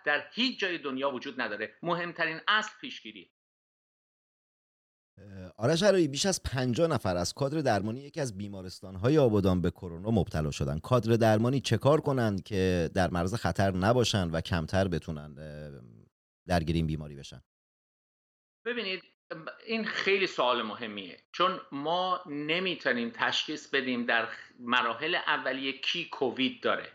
در 0.06 0.30
هیچ 0.34 0.60
جای 0.60 0.78
دنیا 0.78 1.12
وجود 1.12 1.41
نداره. 1.41 1.78
مهمترین 1.84 2.41
اصل 2.48 2.71
پیشگیری. 2.82 3.35
آرش 5.58 5.84
علایی 5.84 6.08
بیش 6.08 6.26
از 6.26 6.44
50 6.44 6.88
نفر 6.88 7.18
از 7.18 7.34
کادر 7.34 7.62
درمانی 7.62 8.00
یکی 8.00 8.22
از 8.22 8.38
بیمارستان‌های 8.38 9.18
آبادان 9.18 9.62
به 9.62 9.72
کرونا 9.72 10.12
مبتلا 10.12 10.52
شدن. 10.52 10.80
کادر 10.80 11.13
درمانی 11.13 11.60
چه 11.60 11.78
کار 11.78 12.02
کنند 12.02 12.44
که 12.44 12.89
در 12.94 13.10
معرض 13.10 13.34
خطر 13.34 13.72
نباشن 13.72 14.30
و 14.30 14.41
کمتر 14.41 14.88
بتونن 14.88 15.36
اه، 15.39 15.82
درگیر 16.48 16.76
این 16.76 16.88
بیماری 16.88 17.15
بشن؟ 17.15 17.41
ببینید 18.65 19.04
این 19.65 19.86
خیلی 19.86 20.28
سوال 20.28 20.62
مهمیه. 20.62 21.18
چون 21.32 21.60
ما 21.72 22.22
نمی‌تونیم 22.26 23.12
تشخیص 23.15 23.68
بدیم 23.68 24.06
در 24.06 24.28
مراحل 24.60 25.15
اولیه 25.15 25.72
کی 25.72 26.10
کووید 26.10 26.63
داره. 26.63 26.88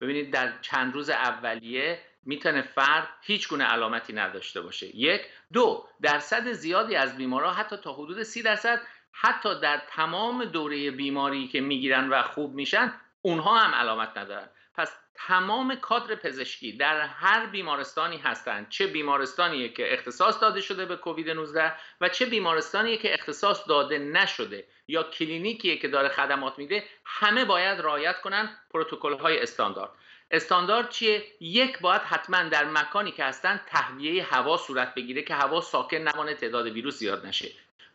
ببینید 0.00 0.32
در 0.32 0.60
چند 0.60 0.94
روز 0.94 1.10
اولیه 1.10 1.98
می‌تونه 2.28 2.62
فرد 2.62 3.08
هیچ 3.22 3.48
گونه 3.48 3.64
علامتی 3.64 4.12
نداشته 4.12 4.60
باشه. 4.60 4.96
یک. 4.96 5.22
دو 5.52 5.88
درصد 6.02 6.52
زیادی 6.52 6.96
از 6.96 7.16
بیمارا 7.16 7.52
حتی 7.52 7.76
تا 7.76 7.92
حدود 7.92 8.22
سی 8.22 8.42
درصد 8.42 8.80
حتی 9.12 9.60
در 9.60 9.82
تمام 9.88 10.44
دوره 10.44 10.90
بیماری 10.90 11.48
که 11.48 11.60
می‌گیرن 11.60 12.08
و 12.08 12.22
خوب 12.22 12.54
میشن 12.54 12.94
اونها 13.22 13.58
هم 13.58 13.74
علامت 13.74 14.18
ندارن. 14.18 14.48
پس 14.74 14.92
تمام 15.14 15.74
کادر 15.74 16.14
پزشکی 16.14 16.72
در 16.72 17.00
هر 17.00 17.46
بیمارستانی 17.46 18.16
هستند 18.18 18.68
چه 18.68 18.86
بیمارستانیه 18.86 19.68
که 19.68 19.92
اختصاص 19.92 20.40
داده 20.40 20.60
شده 20.60 20.86
به 20.86 20.96
کووید 20.96 21.30
19 21.30 21.72
و 22.00 22.08
چه 22.08 22.26
بیمارستانیه 22.26 22.96
که 22.96 23.14
اختصاص 23.14 23.68
داده 23.68 23.98
نشده 23.98 24.64
یا 24.88 25.02
کلینیکیه 25.02 25.76
که 25.76 25.88
داره 25.88 26.08
خدمات 26.08 26.58
میده 26.58 26.84
همه 27.04 27.44
باید 27.44 27.80
رعایت 27.80 28.20
کنن 28.20 28.56
پروتکل 28.70 29.12
های 29.12 29.42
استاندارد. 29.42 29.90
استاندارد 30.30 30.88
چیه؟ 30.88 31.22
یک 31.40 31.78
باید 31.78 32.02
حتما 32.02 32.42
در 32.42 32.64
مکانی 32.64 33.12
که 33.12 33.24
هستن 33.24 33.60
تهویه 33.66 34.24
هوا 34.24 34.56
صورت 34.56 34.94
بگیره 34.94 35.22
که 35.22 35.34
هوا 35.34 35.60
ساکن 35.60 35.96
نمانه 35.96 36.34
تعداد 36.34 36.66
ویروس 36.66 36.98
زیاد 36.98 37.26
نشه. 37.26 37.48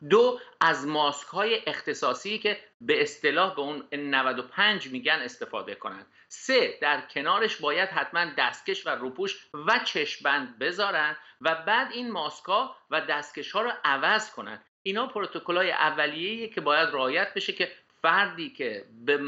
دو 0.09 0.39
از 0.61 0.87
ماسک 0.87 1.27
های 1.27 1.61
اختصاصی 1.67 2.39
که 2.39 2.59
به 2.81 3.01
اصطلاح 3.01 3.55
به 3.55 3.61
اون 3.61 3.87
95 3.91 4.87
میگن 4.87 5.19
استفاده 5.23 5.75
کنند 5.75 6.05
سه 6.27 6.77
در 6.81 7.01
کنارش 7.01 7.57
باید 7.57 7.89
حتما 7.89 8.25
دستکش 8.37 8.87
و 8.87 8.89
روپوش 8.89 9.47
و 9.53 9.79
چشمبند 9.79 10.59
بذارن 10.59 11.17
و 11.41 11.55
بعد 11.55 11.91
این 11.91 12.11
ماسک 12.11 12.45
ها 12.45 12.75
و 12.89 13.01
دستکش 13.01 13.51
ها 13.51 13.61
رو 13.61 13.71
عوض 13.83 14.31
کنن. 14.31 14.63
اینا 14.83 15.07
پروتکل 15.07 15.57
های 15.57 15.71
اولیه‌ایه 15.71 16.47
که 16.47 16.61
باید 16.61 16.89
رعایت 16.89 17.33
بشه 17.33 17.53
که 17.53 17.71
فردی 18.03 18.49
که 18.49 18.85
به 19.05 19.19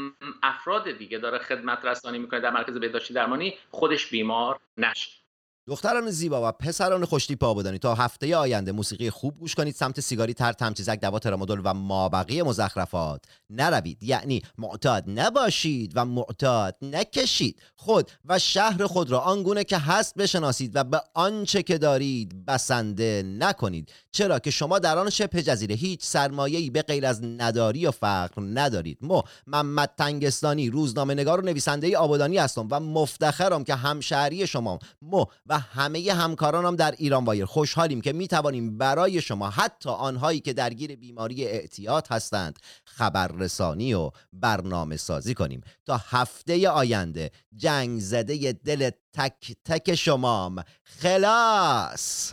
افراد 0.42 0.90
دیگه 0.90 1.18
داره 1.18 1.38
خدمت 1.38 1.84
رسانی 1.84 2.18
می‌کنه 2.18 2.40
در 2.40 2.50
مرکز 2.50 2.74
بهداشتی 2.78 3.14
درمانی 3.14 3.54
خودش 3.70 4.10
بیمار 4.10 4.60
نشه. 4.78 5.25
دختران 5.68 6.10
زیبا 6.10 6.48
و 6.48 6.52
پسران 6.52 7.04
خوشتیپ 7.04 7.44
آبادانی 7.44 7.78
تا 7.78 7.94
هفته 7.94 8.36
آینده 8.36 8.72
موسیقی 8.72 9.10
خوب 9.10 9.38
گوش 9.38 9.54
کنید. 9.54 9.74
سمت 9.74 10.00
سیگاری 10.00 10.34
تر 10.34 10.52
تمچیزک 10.52 11.00
دوا 11.00 11.18
ترامادول 11.18 11.60
و 11.64 11.74
مابقی 11.74 12.42
مزخرفات. 12.42 13.24
نروید. 13.50 14.02
یعنی 14.02 14.42
معتاد 14.58 15.04
نباشید 15.06 15.92
و 15.94 16.04
معتاد 16.04 16.76
نکشید. 16.82 17.60
خود 17.76 18.10
و 18.24 18.38
شهر 18.38 18.86
خود 18.86 19.10
را 19.10 19.20
آنگونه 19.20 19.64
که 19.64 19.78
هست 19.78 20.14
بشناسید 20.14 20.76
و 20.76 20.84
به 20.84 21.00
آنچه 21.14 21.62
که 21.62 21.78
دارید 21.78 22.46
بسنده 22.46 23.22
نکنید. 23.38 23.92
چرا 24.12 24.38
که 24.38 24.50
شما 24.50 24.78
در 24.78 24.98
آن 24.98 25.10
شبه 25.10 25.42
جزیره 25.42 25.74
هیچ 25.74 26.04
سرمایه‌ای 26.04 26.70
به 26.70 26.82
غیر 26.82 27.06
از 27.06 27.24
نداری 27.24 27.86
و 27.86 27.90
فقر 27.90 28.42
ندارید. 28.42 28.98
مو 29.00 29.22
محمد 29.46 29.90
تنگستانی 29.98 30.70
روزنامه 30.70 31.14
نگار 31.14 31.40
و 31.40 31.44
نویسنده 31.44 31.98
آبادانی 31.98 32.38
هستم 32.38 32.68
و 32.70 32.80
مفتخرم 32.80 33.64
که 33.64 33.74
همشهری 33.74 34.46
شما 34.46 34.78
مو 35.02 35.24
و 35.46 35.55
همه 35.58 36.12
همکارانم 36.12 36.76
در 36.76 36.94
ایران 36.98 37.24
وایر. 37.24 37.44
خوشحالیم 37.44 38.00
که 38.00 38.12
می 38.12 38.28
توانیم 38.28 38.78
برای 38.78 39.20
شما 39.20 39.50
حتی 39.50 39.90
آنهایی 39.90 40.40
که 40.40 40.52
درگیر 40.52 40.96
بیماری 40.96 41.44
اعتیاد 41.44 42.06
هستند 42.10 42.58
خبررسانی 42.84 43.94
و 43.94 44.10
برنامه 44.32 44.96
سازی 44.96 45.34
کنیم. 45.34 45.60
تا 45.86 46.00
هفته 46.08 46.68
آینده 46.68 47.30
جنگ 47.56 48.00
زده 48.00 48.52
دل 48.52 48.90
تک 49.14 49.56
تک 49.64 49.94
شمام. 49.94 50.62
خلاص! 50.82 52.32